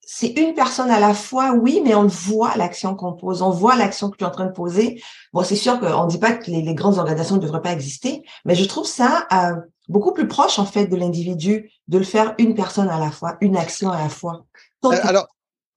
c'est 0.07 0.27
une 0.39 0.53
personne 0.53 0.91
à 0.91 0.99
la 0.99 1.13
fois, 1.13 1.53
oui, 1.53 1.81
mais 1.83 1.95
on 1.95 2.05
voit 2.05 2.55
l'action 2.55 2.95
qu'on 2.95 3.13
pose, 3.13 3.41
on 3.41 3.49
voit 3.49 3.75
l'action 3.75 4.11
que 4.11 4.17
tu 4.17 4.23
es 4.23 4.27
en 4.27 4.31
train 4.31 4.45
de 4.45 4.51
poser. 4.51 5.01
Bon, 5.33 5.43
c'est 5.43 5.55
sûr 5.55 5.79
qu'on 5.79 6.05
ne 6.05 6.09
dit 6.09 6.19
pas 6.19 6.33
que 6.33 6.51
les, 6.51 6.61
les, 6.61 6.75
grandes 6.75 6.99
organisations 6.99 7.37
ne 7.37 7.41
devraient 7.41 7.61
pas 7.61 7.71
exister, 7.71 8.23
mais 8.45 8.53
je 8.53 8.65
trouve 8.65 8.85
ça 8.85 9.27
euh, 9.33 9.55
beaucoup 9.89 10.13
plus 10.13 10.27
proche, 10.27 10.59
en 10.59 10.65
fait, 10.65 10.85
de 10.85 10.95
l'individu, 10.95 11.71
de 11.87 11.97
le 11.97 12.03
faire 12.03 12.35
une 12.37 12.53
personne 12.53 12.87
à 12.87 12.99
la 12.99 13.09
fois, 13.09 13.37
une 13.41 13.57
action 13.57 13.89
à 13.89 13.97
la 13.97 14.09
fois. 14.09 14.45
Alors, 14.83 15.27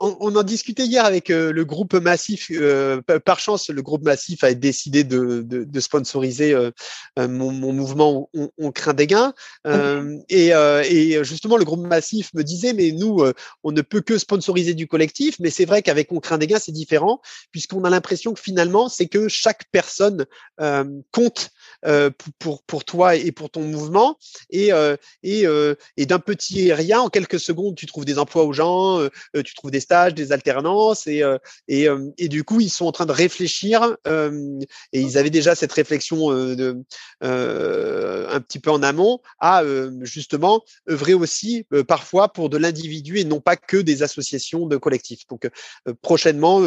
on, 0.00 0.36
en 0.36 0.42
discutait 0.42 0.84
hier 0.84 1.04
avec 1.04 1.30
euh, 1.30 1.52
le 1.52 1.64
groupe 1.64 1.94
Massif. 1.94 2.50
Euh, 2.52 3.00
par 3.24 3.40
chance, 3.40 3.68
le 3.68 3.82
groupe 3.82 4.04
Massif 4.04 4.44
a 4.44 4.54
décidé 4.54 5.04
de, 5.04 5.42
de, 5.42 5.80
sponsoriser 5.80 6.54
euh, 6.54 6.70
mon, 7.16 7.50
mouvement 7.72 8.30
on, 8.58 8.72
craint 8.72 8.94
des 8.94 9.06
gains. 9.06 9.34
Et, 10.28 10.48
et, 10.48 11.24
justement, 11.24 11.56
le 11.56 11.64
groupe 11.64 11.80
Massif 11.80 12.32
me 12.34 12.44
disait, 12.44 12.72
mais 12.72 12.92
nous, 12.92 13.24
on 13.64 13.72
ne 13.72 13.82
peut 13.82 14.00
que 14.00 14.18
sponsoriser 14.18 14.74
du 14.74 14.86
collectif. 14.86 15.36
Mais 15.40 15.50
c'est 15.50 15.64
vrai 15.64 15.82
qu'avec 15.82 16.12
on 16.12 16.20
craint 16.20 16.38
des 16.38 16.46
gains, 16.46 16.60
c'est 16.60 16.72
différent, 16.72 17.20
puisqu'on 17.50 17.84
a 17.84 17.90
l'impression 17.90 18.34
que 18.34 18.40
finalement, 18.40 18.88
c'est 18.88 19.06
que 19.06 19.28
chaque 19.28 19.64
personne 19.70 20.26
compte 21.10 21.50
pour, 22.38 22.62
pour 22.62 22.84
toi 22.84 23.16
et 23.16 23.32
pour 23.32 23.50
ton 23.50 23.62
mouvement. 23.62 24.18
Et, 24.50 24.70
et, 25.22 25.44
et 25.96 26.06
d'un 26.06 26.18
petit 26.18 26.72
rien, 26.72 27.00
en 27.00 27.08
quelques 27.08 27.40
secondes, 27.40 27.76
tu 27.76 27.86
trouves 27.86 28.04
des 28.04 28.18
emplois 28.18 28.44
aux 28.44 28.52
gens, 28.52 29.06
tu 29.44 29.54
trouves 29.54 29.70
des 29.70 29.80
des 30.14 30.32
alternances 30.32 31.06
et 31.06 31.22
euh, 31.22 31.38
et, 31.66 31.88
euh, 31.88 32.10
et 32.18 32.28
du 32.28 32.44
coup 32.44 32.60
ils 32.60 32.70
sont 32.70 32.86
en 32.86 32.92
train 32.92 33.06
de 33.06 33.12
réfléchir 33.12 33.96
euh, 34.06 34.58
et 34.92 35.00
ils 35.00 35.18
avaient 35.18 35.30
déjà 35.30 35.54
cette 35.54 35.72
réflexion 35.72 36.30
de 36.30 36.82
un 37.20 38.40
petit 38.40 38.58
peu 38.58 38.70
en 38.70 38.82
amont 38.82 39.20
à 39.40 39.62
justement 40.02 40.62
œuvrer 40.90 41.14
aussi 41.14 41.66
parfois 41.86 42.32
pour 42.32 42.48
de 42.48 42.56
l'individu 42.56 43.18
et 43.18 43.24
non 43.24 43.40
pas 43.40 43.56
que 43.56 43.76
des 43.76 44.02
associations 44.02 44.66
de 44.66 44.76
collectifs. 44.76 45.26
Donc 45.28 45.48
prochainement, 46.02 46.60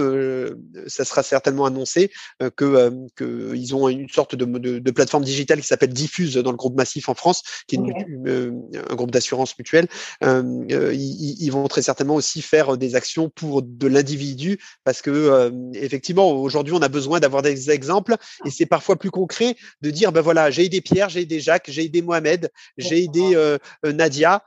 ça 0.87 1.05
sera 1.05 1.23
certainement 1.23 1.65
annoncé 1.65 2.11
que 2.55 2.91
qu'ils 3.17 3.75
ont 3.75 3.87
une 3.87 4.09
sorte 4.09 4.35
de, 4.35 4.45
de, 4.45 4.91
plateforme 5.01 5.23
digitale 5.23 5.61
qui 5.61 5.67
s'appelle 5.67 5.93
Diffuse 5.93 6.35
dans 6.35 6.51
le 6.51 6.57
groupe 6.57 6.75
Massif 6.75 7.09
en 7.09 7.15
France, 7.15 7.43
qui 7.67 7.75
est 7.75 7.79
un 7.79 8.95
groupe 8.95 9.11
d'assurance 9.11 9.57
mutuelle. 9.57 9.87
ils, 10.21 11.35
ils, 11.39 11.51
vont 11.51 11.67
très 11.67 11.81
certainement 11.81 12.15
aussi 12.15 12.41
faire 12.41 12.77
des 12.77 12.95
actions 12.95 13.29
pour 13.29 13.61
de 13.63 13.87
l'individu 13.87 14.59
parce 14.83 15.01
que 15.01 15.09
euh, 15.09 15.49
effectivement 15.73 16.31
aujourd'hui 16.31 16.73
on 16.73 16.81
a 16.81 16.87
besoin 16.87 17.19
d'avoir 17.19 17.41
des 17.41 17.71
exemples 17.71 18.15
et 18.45 18.49
c'est 18.49 18.65
parfois 18.65 18.97
plus 18.97 19.11
concret 19.11 19.55
de 19.81 19.89
dire 19.89 20.11
ben 20.11 20.21
voilà 20.21 20.51
j'ai 20.51 20.65
aidé 20.65 20.81
Pierre, 20.81 21.09
j'ai 21.09 21.21
aidé 21.21 21.39
Jacques, 21.39 21.69
j'ai 21.69 21.85
aidé 21.85 22.01
Mohamed, 22.01 22.49
j'ai 22.77 23.03
aidé 23.03 23.31
euh, 23.33 23.57
euh, 23.85 23.93
Nadia. 23.93 24.43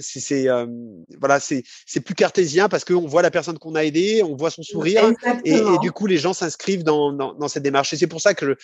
c'est 0.00 0.46
voilà 1.20 1.40
c'est 1.40 1.62
c'est 1.86 2.00
plus 2.00 2.14
cartésien 2.14 2.68
parce 2.68 2.84
qu'on 2.84 3.06
voit 3.06 3.22
la 3.22 3.30
personne 3.30 3.58
qu'on 3.58 3.74
a 3.74 3.84
aidée, 3.84 4.22
on 4.22 4.36
voit 4.36 4.50
son 4.50 4.62
sourire 4.62 5.12
et, 5.44 5.60
du 5.80 5.92
coup 5.92 6.06
les 6.06 6.18
gens 6.18 6.32
s'inscrivent 6.32 6.84
dans, 6.84 7.12
dans, 7.12 7.48
cette 7.48 7.62
démarche 7.62 7.92
et 7.92 7.96
c'est 7.96 8.06
pour 8.06 8.20
ça 8.20 8.34
que 8.34 8.56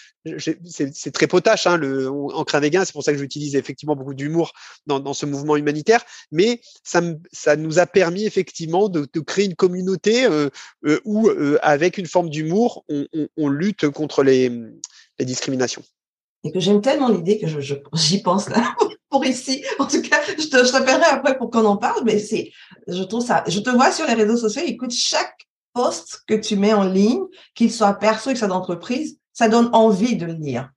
c'est 0.64 1.12
très 1.12 1.26
potache 1.26 1.66
hein, 1.66 1.76
le 1.76 2.10
en 2.10 2.44
gains 2.44 2.84
c'est 2.84 2.92
pour 2.92 3.02
ça 3.02 3.12
que 3.12 3.18
j'utilise 3.18 3.56
effectivement 3.56 3.96
beaucoup 3.96 4.14
d'humour 4.14 4.52
dans, 4.86 5.14
ce 5.14 5.24
mouvement 5.24 5.56
humanitaire 5.56 6.04
mais 6.32 6.60
ça 6.82 7.00
ça 7.32 7.56
nous 7.56 7.78
a 7.78 7.86
permis 7.86 8.24
effectivement 8.24 8.88
de, 8.88 9.06
créer 9.20 9.46
une 9.46 9.54
communauté 9.54 10.24
euh, 10.24 10.48
euh, 10.86 11.00
où, 11.04 11.28
euh, 11.28 11.58
avec 11.62 11.98
une 11.98 12.06
forme 12.06 12.30
d'humour, 12.30 12.84
on, 13.36 13.48
lutte 13.48 13.88
contre 13.88 14.22
les, 14.22 14.50
discriminations. 15.20 15.82
Et 16.44 16.52
que 16.52 16.60
j'aime 16.60 16.80
tellement 16.80 17.08
l'idée 17.08 17.38
que 17.38 17.46
j'y 17.94 18.22
pense 18.22 18.48
là 18.48 18.76
pour 19.10 19.24
ici. 19.24 19.64
En 19.78 19.86
tout 19.86 20.00
cas, 20.02 20.20
je 20.38 20.46
te, 20.46 20.56
je 20.64 21.12
après 21.12 21.36
pour 21.36 21.50
qu'on 21.50 21.64
en 21.64 21.76
parle, 21.76 22.04
mais 22.04 22.18
c'est, 22.18 22.52
je 22.86 23.02
trouve 23.02 23.24
ça, 23.24 23.42
je 23.48 23.58
te 23.58 23.70
vois 23.70 23.90
sur 23.90 24.06
les 24.06 24.14
réseaux 24.14 24.36
sociaux, 24.36 24.62
écoute, 24.64 24.92
chaque 24.92 25.48
post 25.72 26.20
que 26.26 26.34
tu 26.34 26.56
mets 26.56 26.72
en 26.72 26.84
ligne, 26.84 27.24
qu'il 27.54 27.72
soit 27.72 27.94
perso, 27.94 28.30
qu'il 28.30 28.38
soit 28.38 28.48
d'entreprise, 28.48 29.18
ça 29.38 29.48
donne 29.48 29.70
envie 29.72 30.16
de 30.16 30.26
le 30.26 30.32
lire. 30.32 30.72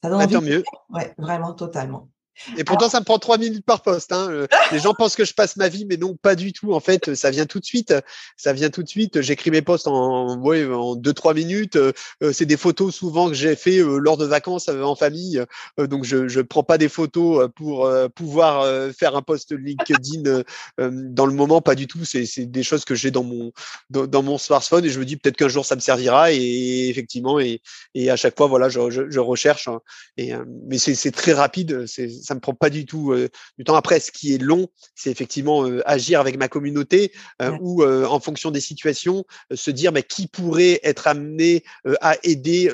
Ça 0.00 0.08
donne 0.08 0.22
envie 0.22 0.40
mieux. 0.40 0.62
Ouais, 0.90 1.12
vraiment, 1.18 1.54
totalement. 1.54 2.08
Et 2.56 2.64
pourtant, 2.64 2.88
ça 2.88 3.00
me 3.00 3.04
prend 3.04 3.18
trois 3.18 3.38
minutes 3.38 3.64
par 3.64 3.82
poste. 3.82 4.12
Hein. 4.12 4.28
Euh, 4.30 4.46
les 4.72 4.78
gens 4.78 4.94
pensent 4.94 5.16
que 5.16 5.24
je 5.24 5.34
passe 5.34 5.56
ma 5.56 5.68
vie, 5.68 5.86
mais 5.88 5.96
non, 5.96 6.14
pas 6.14 6.34
du 6.34 6.52
tout. 6.52 6.72
En 6.74 6.80
fait, 6.80 7.14
ça 7.14 7.30
vient 7.30 7.46
tout 7.46 7.60
de 7.60 7.64
suite. 7.64 7.94
Ça 8.36 8.52
vient 8.52 8.70
tout 8.70 8.82
de 8.82 8.88
suite. 8.88 9.20
J'écris 9.20 9.50
mes 9.50 9.62
posts 9.62 9.86
en, 9.86 10.38
ouais, 10.40 10.66
en 10.66 10.96
deux, 10.96 11.12
trois 11.12 11.34
minutes. 11.34 11.76
Euh, 11.76 11.92
c'est 12.32 12.46
des 12.46 12.56
photos 12.56 12.94
souvent 12.94 13.28
que 13.28 13.34
j'ai 13.34 13.56
fait 13.56 13.78
euh, 13.78 13.98
lors 13.98 14.16
de 14.16 14.26
vacances 14.26 14.68
en 14.68 14.94
famille. 14.94 15.42
donc, 15.78 16.04
je 16.04 16.28
je 16.28 16.40
prends 16.40 16.62
pas 16.62 16.78
des 16.78 16.88
photos 16.88 17.48
pour 17.54 17.88
pouvoir 18.14 18.66
faire 18.92 19.16
un 19.16 19.22
post 19.22 19.52
LinkedIn 19.52 20.42
dans 20.78 21.26
le 21.26 21.32
moment. 21.32 21.60
Pas 21.60 21.74
du 21.74 21.86
tout. 21.86 22.04
C'est 22.04 22.46
des 22.46 22.62
choses 22.62 22.84
que 22.84 22.94
j'ai 22.94 23.10
dans 23.10 23.22
mon 23.22 23.52
dans, 23.90 24.22
mon 24.22 24.38
smartphone 24.38 24.84
et 24.84 24.88
je 24.88 24.98
me 24.98 25.04
dis 25.04 25.16
peut-être 25.16 25.36
qu'un 25.36 25.48
jour 25.48 25.64
ça 25.64 25.76
me 25.76 25.80
servira. 25.80 26.32
Et 26.32 26.88
effectivement, 26.88 27.38
et, 27.40 27.60
et 27.94 28.10
à 28.10 28.16
chaque 28.16 28.36
fois, 28.36 28.46
voilà, 28.46 28.68
je, 28.68 28.90
je, 28.90 29.10
je 29.10 29.20
recherche. 29.20 29.68
Hein. 29.68 29.80
et 30.16 30.32
mais 30.68 30.78
c'est 30.78 31.10
très 31.12 31.32
rapide. 31.32 31.86
C'est 31.86 32.08
ça 32.26 32.34
me 32.34 32.40
prend 32.40 32.54
pas 32.54 32.70
du 32.70 32.84
tout 32.84 33.12
euh, 33.12 33.28
du 33.56 33.64
temps. 33.64 33.76
Après, 33.76 34.00
ce 34.00 34.10
qui 34.10 34.34
est 34.34 34.38
long, 34.38 34.68
c'est 34.94 35.10
effectivement 35.10 35.66
euh, 35.66 35.80
agir 35.86 36.20
avec 36.20 36.36
ma 36.36 36.48
communauté 36.48 37.12
euh, 37.40 37.56
ou 37.60 37.84
en 37.84 38.20
fonction 38.20 38.50
des 38.50 38.60
situations, 38.60 39.24
se 39.54 39.70
dire 39.70 39.92
mais 39.92 40.02
qui 40.02 40.26
pourrait 40.26 40.80
être 40.82 41.06
amené 41.06 41.62
à 42.00 42.16
aider 42.22 42.70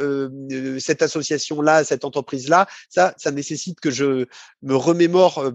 cette 0.79 1.03
association-là, 1.03 1.85
cette 1.85 2.05
entreprise-là? 2.05 2.67
Ça, 2.89 3.15
ça 3.19 3.31
nécessite 3.31 3.81
que 3.81 3.91
je 3.91 4.27
me 4.63 4.75
remémore 4.75 5.53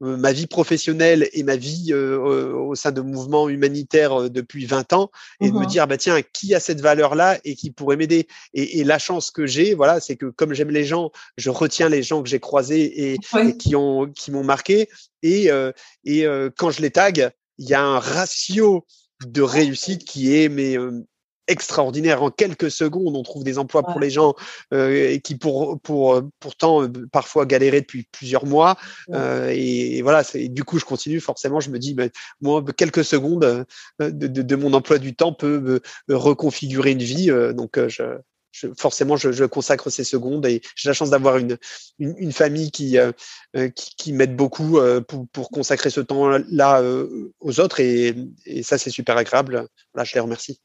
ma 0.00 0.32
vie 0.32 0.46
professionnelle 0.46 1.28
et 1.32 1.42
ma 1.42 1.56
vie 1.56 1.92
au 1.94 2.74
sein 2.74 2.92
de 2.92 3.00
mouvements 3.00 3.48
humanitaires 3.48 4.30
depuis 4.30 4.66
20 4.66 4.92
ans 4.92 5.10
et 5.40 5.48
de 5.48 5.54
me 5.54 5.60
mmh 5.60 5.66
dire 5.66 5.86
bah 5.86 5.96
tiens 5.96 6.20
qui 6.22 6.54
a 6.54 6.60
cette 6.60 6.80
valeur-là 6.80 7.38
et 7.44 7.54
qui 7.54 7.70
pourrait 7.70 7.96
m'aider? 7.96 8.28
Et, 8.54 8.80
et 8.80 8.84
la 8.84 8.98
chance 8.98 9.30
que 9.30 9.46
j'ai, 9.46 9.74
voilà, 9.74 10.00
c'est 10.00 10.16
que 10.16 10.26
comme 10.26 10.54
j'aime 10.54 10.70
les 10.70 10.84
gens, 10.84 11.10
je 11.36 11.50
retiens 11.50 11.88
les 11.88 12.02
gens 12.02 12.22
que 12.22 12.28
j'ai 12.28 12.40
croisés 12.40 13.12
et, 13.12 13.18
qui 13.58 13.76
ont 13.76 14.06
qui 14.06 14.30
m'ont 14.30 14.44
marqué. 14.44 14.88
Et 15.22 15.50
euh, 15.50 15.72
et 16.04 16.26
euh, 16.26 16.50
quand 16.56 16.70
je 16.70 16.82
les 16.82 16.90
tag, 16.90 17.32
il 17.58 17.68
y 17.68 17.74
a 17.74 17.82
un 17.82 17.98
ratio 17.98 18.86
de 19.26 19.42
réussite 19.42 20.04
qui 20.04 20.36
est 20.36 20.48
mais 20.48 20.76
euh, 20.76 21.04
extraordinaire. 21.48 22.22
En 22.22 22.30
quelques 22.30 22.70
secondes, 22.70 23.16
on 23.16 23.22
trouve 23.22 23.44
des 23.44 23.58
emplois 23.58 23.82
pour 23.82 24.00
les 24.00 24.10
gens 24.10 24.34
euh, 24.72 25.18
qui 25.18 25.36
pour, 25.36 25.80
pour 25.80 26.22
pourtant 26.40 26.88
parfois 27.10 27.46
galérer 27.46 27.80
depuis 27.80 28.06
plusieurs 28.10 28.46
mois. 28.46 28.76
Euh, 29.10 29.52
et, 29.54 30.02
voilà, 30.02 30.24
c'est 30.24 30.48
du 30.48 30.64
coup 30.64 30.78
je 30.78 30.84
continue. 30.84 31.20
Forcément, 31.20 31.60
je 31.60 31.70
me 31.70 31.78
dis, 31.78 31.94
bah, 31.94 32.04
moi, 32.40 32.64
quelques 32.76 33.04
secondes 33.04 33.66
de, 34.00 34.10
de, 34.10 34.42
de, 34.42 34.56
mon 34.56 34.72
emploi 34.72 34.98
du 34.98 35.14
temps 35.14 35.32
peut 35.32 35.80
reconfigurer 36.08 36.92
une 36.92 37.02
vie. 37.02 37.30
donc 37.54 37.78
je, 37.88 38.18
forcément, 38.78 39.16
je, 39.16 39.44
consacre 39.44 39.90
ces 39.90 40.04
secondes 40.04 40.46
et 40.46 40.62
j'ai 40.76 40.88
la 40.88 40.92
chance 40.94 41.10
d'avoir 41.10 41.36
une, 41.36 41.56
une, 41.98 42.32
famille 42.32 42.70
qui, 42.70 42.98
euh, 42.98 43.12
euh, 43.56 43.68
qui, 43.70 44.12
m'aide 44.12 44.36
beaucoup 44.36 44.78
euh, 44.78 45.00
pour, 45.00 45.50
consacrer 45.50 45.90
ce 45.90 46.00
temps-là 46.00 46.82
aux 47.40 47.60
autres 47.60 47.80
et, 47.80 48.14
ça, 48.62 48.78
c'est 48.78 48.90
super 48.90 49.16
agréable. 49.16 49.66
Voilà, 49.92 50.04
je 50.04 50.14
les 50.14 50.20
remercie. 50.20 50.60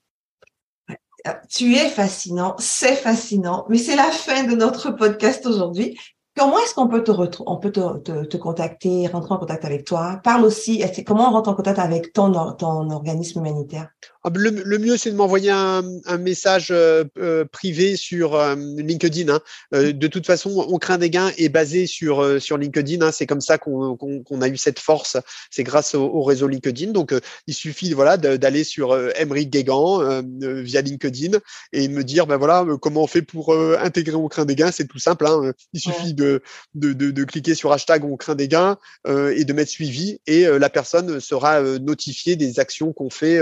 Tu 1.50 1.76
es 1.76 1.90
fascinant, 1.90 2.56
c'est 2.58 2.96
fascinant, 2.96 3.66
mais 3.70 3.78
c'est 3.78 3.96
la 3.96 4.12
fin 4.12 4.44
de 4.44 4.56
notre 4.56 4.92
podcast 4.92 5.46
aujourd'hui. 5.46 5.98
Comment 6.38 6.60
est-ce 6.60 6.76
qu'on 6.76 6.88
peut 6.88 7.04
te 7.04 7.12
on 7.48 7.58
peut 7.58 7.72
te, 7.72 8.24
te, 8.24 8.38
contacter, 8.38 9.08
rentrer 9.08 9.34
en 9.34 9.38
contact 9.40 9.66
avec 9.66 9.86
toi? 9.86 10.22
Parle 10.24 10.46
aussi, 10.46 10.84
comment 11.06 11.30
on 11.30 11.32
rentre 11.32 11.50
en 11.50 11.56
contact 11.56 11.80
avec 11.80 12.14
ton, 12.14 12.54
ton 12.54 12.92
organisme 12.92 13.40
humanitaire? 13.40 13.90
Ah, 14.28 14.30
le, 14.36 14.78
mieux, 14.78 14.98
c'est 14.98 15.12
de 15.12 15.16
m'envoyer 15.16 15.52
un, 15.52 15.84
message 16.20 16.68
euh, 16.72 17.06
euh, 17.18 17.46
privé 17.46 17.96
sur 17.96 18.36
euh, 18.36 18.56
LinkedIn. 18.56 19.34
Hein. 19.34 19.40
de 19.72 20.08
toute 20.08 20.26
façon, 20.26 20.66
On 20.70 20.78
craint 20.80 20.98
des 20.98 21.10
gains 21.10 21.32
est 21.38 21.48
basé 21.48 21.88
sur 21.88 22.42
sur 22.42 22.58
LinkedIn. 22.58 23.06
Hein. 23.06 23.12
C'est 23.14 23.26
comme 23.26 23.40
ça 23.40 23.58
qu'on 23.58 24.42
a 24.42 24.48
eu 24.50 24.58
cette 24.58 24.80
force. 24.80 25.16
C'est 25.50 25.64
grâce 25.64 25.96
au, 25.96 26.24
réseau 26.24 26.48
LinkedIn. 26.48 26.92
Donc, 26.92 27.14
il 27.48 27.54
suffit 27.54 27.94
voilà 27.94 28.18
d'aller 28.18 28.66
sur 28.66 28.98
Emeric 29.18 29.50
Guégan 29.50 30.22
via 30.42 30.82
LinkedIn 30.82 31.38
et 31.72 31.88
me 31.88 32.04
dire 32.04 32.28
ben 32.28 32.38
voilà 32.38 32.66
comment 32.82 33.04
on 33.04 33.08
fait 33.08 33.22
pour 33.22 33.56
intégrer 33.56 34.16
On 34.16 34.28
craint 34.28 34.46
des 34.46 34.56
gains. 34.56 34.72
C'est 34.72 34.88
tout 34.88 35.00
simple. 35.00 35.26
Hein. 35.26 35.54
Il 35.72 35.80
suffit 35.80 36.14
de, 36.14 36.42
de, 36.76 36.92
de, 36.92 37.24
cliquer 37.24 37.56
sur 37.56 37.72
hashtag 37.72 38.04
On 38.04 38.18
craint 38.18 38.36
des 38.36 38.50
gains 38.50 38.78
et 39.08 39.46
de 39.46 39.54
mettre 39.54 39.72
suivi 39.72 40.20
et 40.28 40.46
la 40.46 40.70
personne 40.70 41.22
sera 41.22 41.62
notifiée 41.62 42.36
des 42.36 42.60
actions 42.60 42.92
qu'on 42.92 43.10
fait. 43.10 43.40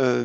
Euh, 0.00 0.21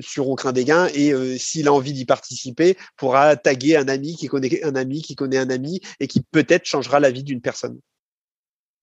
sur 0.00 0.28
Aucun 0.28 0.52
des 0.52 0.64
Gains 0.64 0.88
et 0.94 1.12
euh, 1.12 1.36
s'il 1.38 1.68
a 1.68 1.72
envie 1.72 1.92
d'y 1.92 2.04
participer, 2.04 2.76
pourra 2.96 3.36
taguer 3.36 3.76
un 3.76 3.88
ami 3.88 4.16
qui 4.16 4.26
connaît 4.26 4.62
un 4.64 4.74
ami 4.74 5.02
qui 5.02 5.14
connaît 5.14 5.38
un 5.38 5.50
ami 5.50 5.80
et 6.00 6.06
qui 6.06 6.22
peut-être 6.22 6.66
changera 6.66 7.00
la 7.00 7.10
vie 7.10 7.24
d'une 7.24 7.40
personne. 7.40 7.78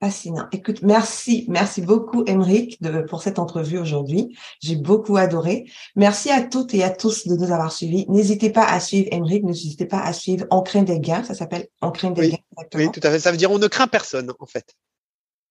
Fascinant. 0.01 0.47
Écoute, 0.53 0.81
merci, 0.81 1.45
merci 1.49 1.81
beaucoup, 1.81 2.23
Émeric, 2.25 2.79
pour 3.09 3.21
cette 3.21 3.37
entrevue 3.37 3.77
aujourd'hui. 3.77 4.33
J'ai 4.61 4.77
beaucoup 4.77 5.17
adoré. 5.17 5.69
Merci 5.97 6.29
à 6.29 6.41
toutes 6.41 6.73
et 6.73 6.83
à 6.83 6.89
tous 6.89 7.27
de 7.27 7.35
nous 7.35 7.51
avoir 7.51 7.73
suivis. 7.73 8.05
N'hésitez 8.07 8.49
pas 8.49 8.63
à 8.63 8.79
suivre 8.79 9.09
Émeric, 9.11 9.43
n'hésitez 9.43 9.85
pas 9.85 9.99
à 9.99 10.13
suivre 10.13 10.45
On 10.51 10.61
craint 10.61 10.83
des 10.83 11.01
gains. 11.01 11.25
Ça 11.25 11.33
s'appelle 11.33 11.67
On 11.81 11.91
craint 11.91 12.11
des 12.11 12.29
gains. 12.29 12.37
Oui, 12.75 12.89
tout 12.93 13.01
à 13.03 13.11
fait. 13.11 13.19
Ça 13.19 13.31
veut 13.31 13.37
dire 13.37 13.51
on 13.51 13.59
ne 13.59 13.67
craint 13.67 13.87
personne, 13.87 14.31
en 14.39 14.45
fait. 14.45 14.73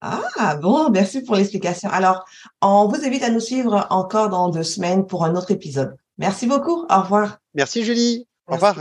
Ah, 0.00 0.56
bon, 0.56 0.90
merci 0.90 1.22
pour 1.22 1.34
l'explication. 1.34 1.90
Alors, 1.90 2.24
on 2.62 2.87
vous 2.87 3.04
invite 3.04 3.24
à 3.24 3.30
nous 3.30 3.40
suivre 3.40 3.87
encore 3.90 4.28
dans 4.28 4.48
deux 4.48 4.62
semaines 4.62 5.06
pour 5.06 5.24
un 5.24 5.34
autre 5.34 5.50
épisode. 5.50 5.96
Merci 6.18 6.46
beaucoup. 6.46 6.87
Au 6.90 7.00
revoir. 7.02 7.38
Merci, 7.54 7.84
Julie. 7.84 8.26
Au 8.46 8.54
revoir. 8.54 8.76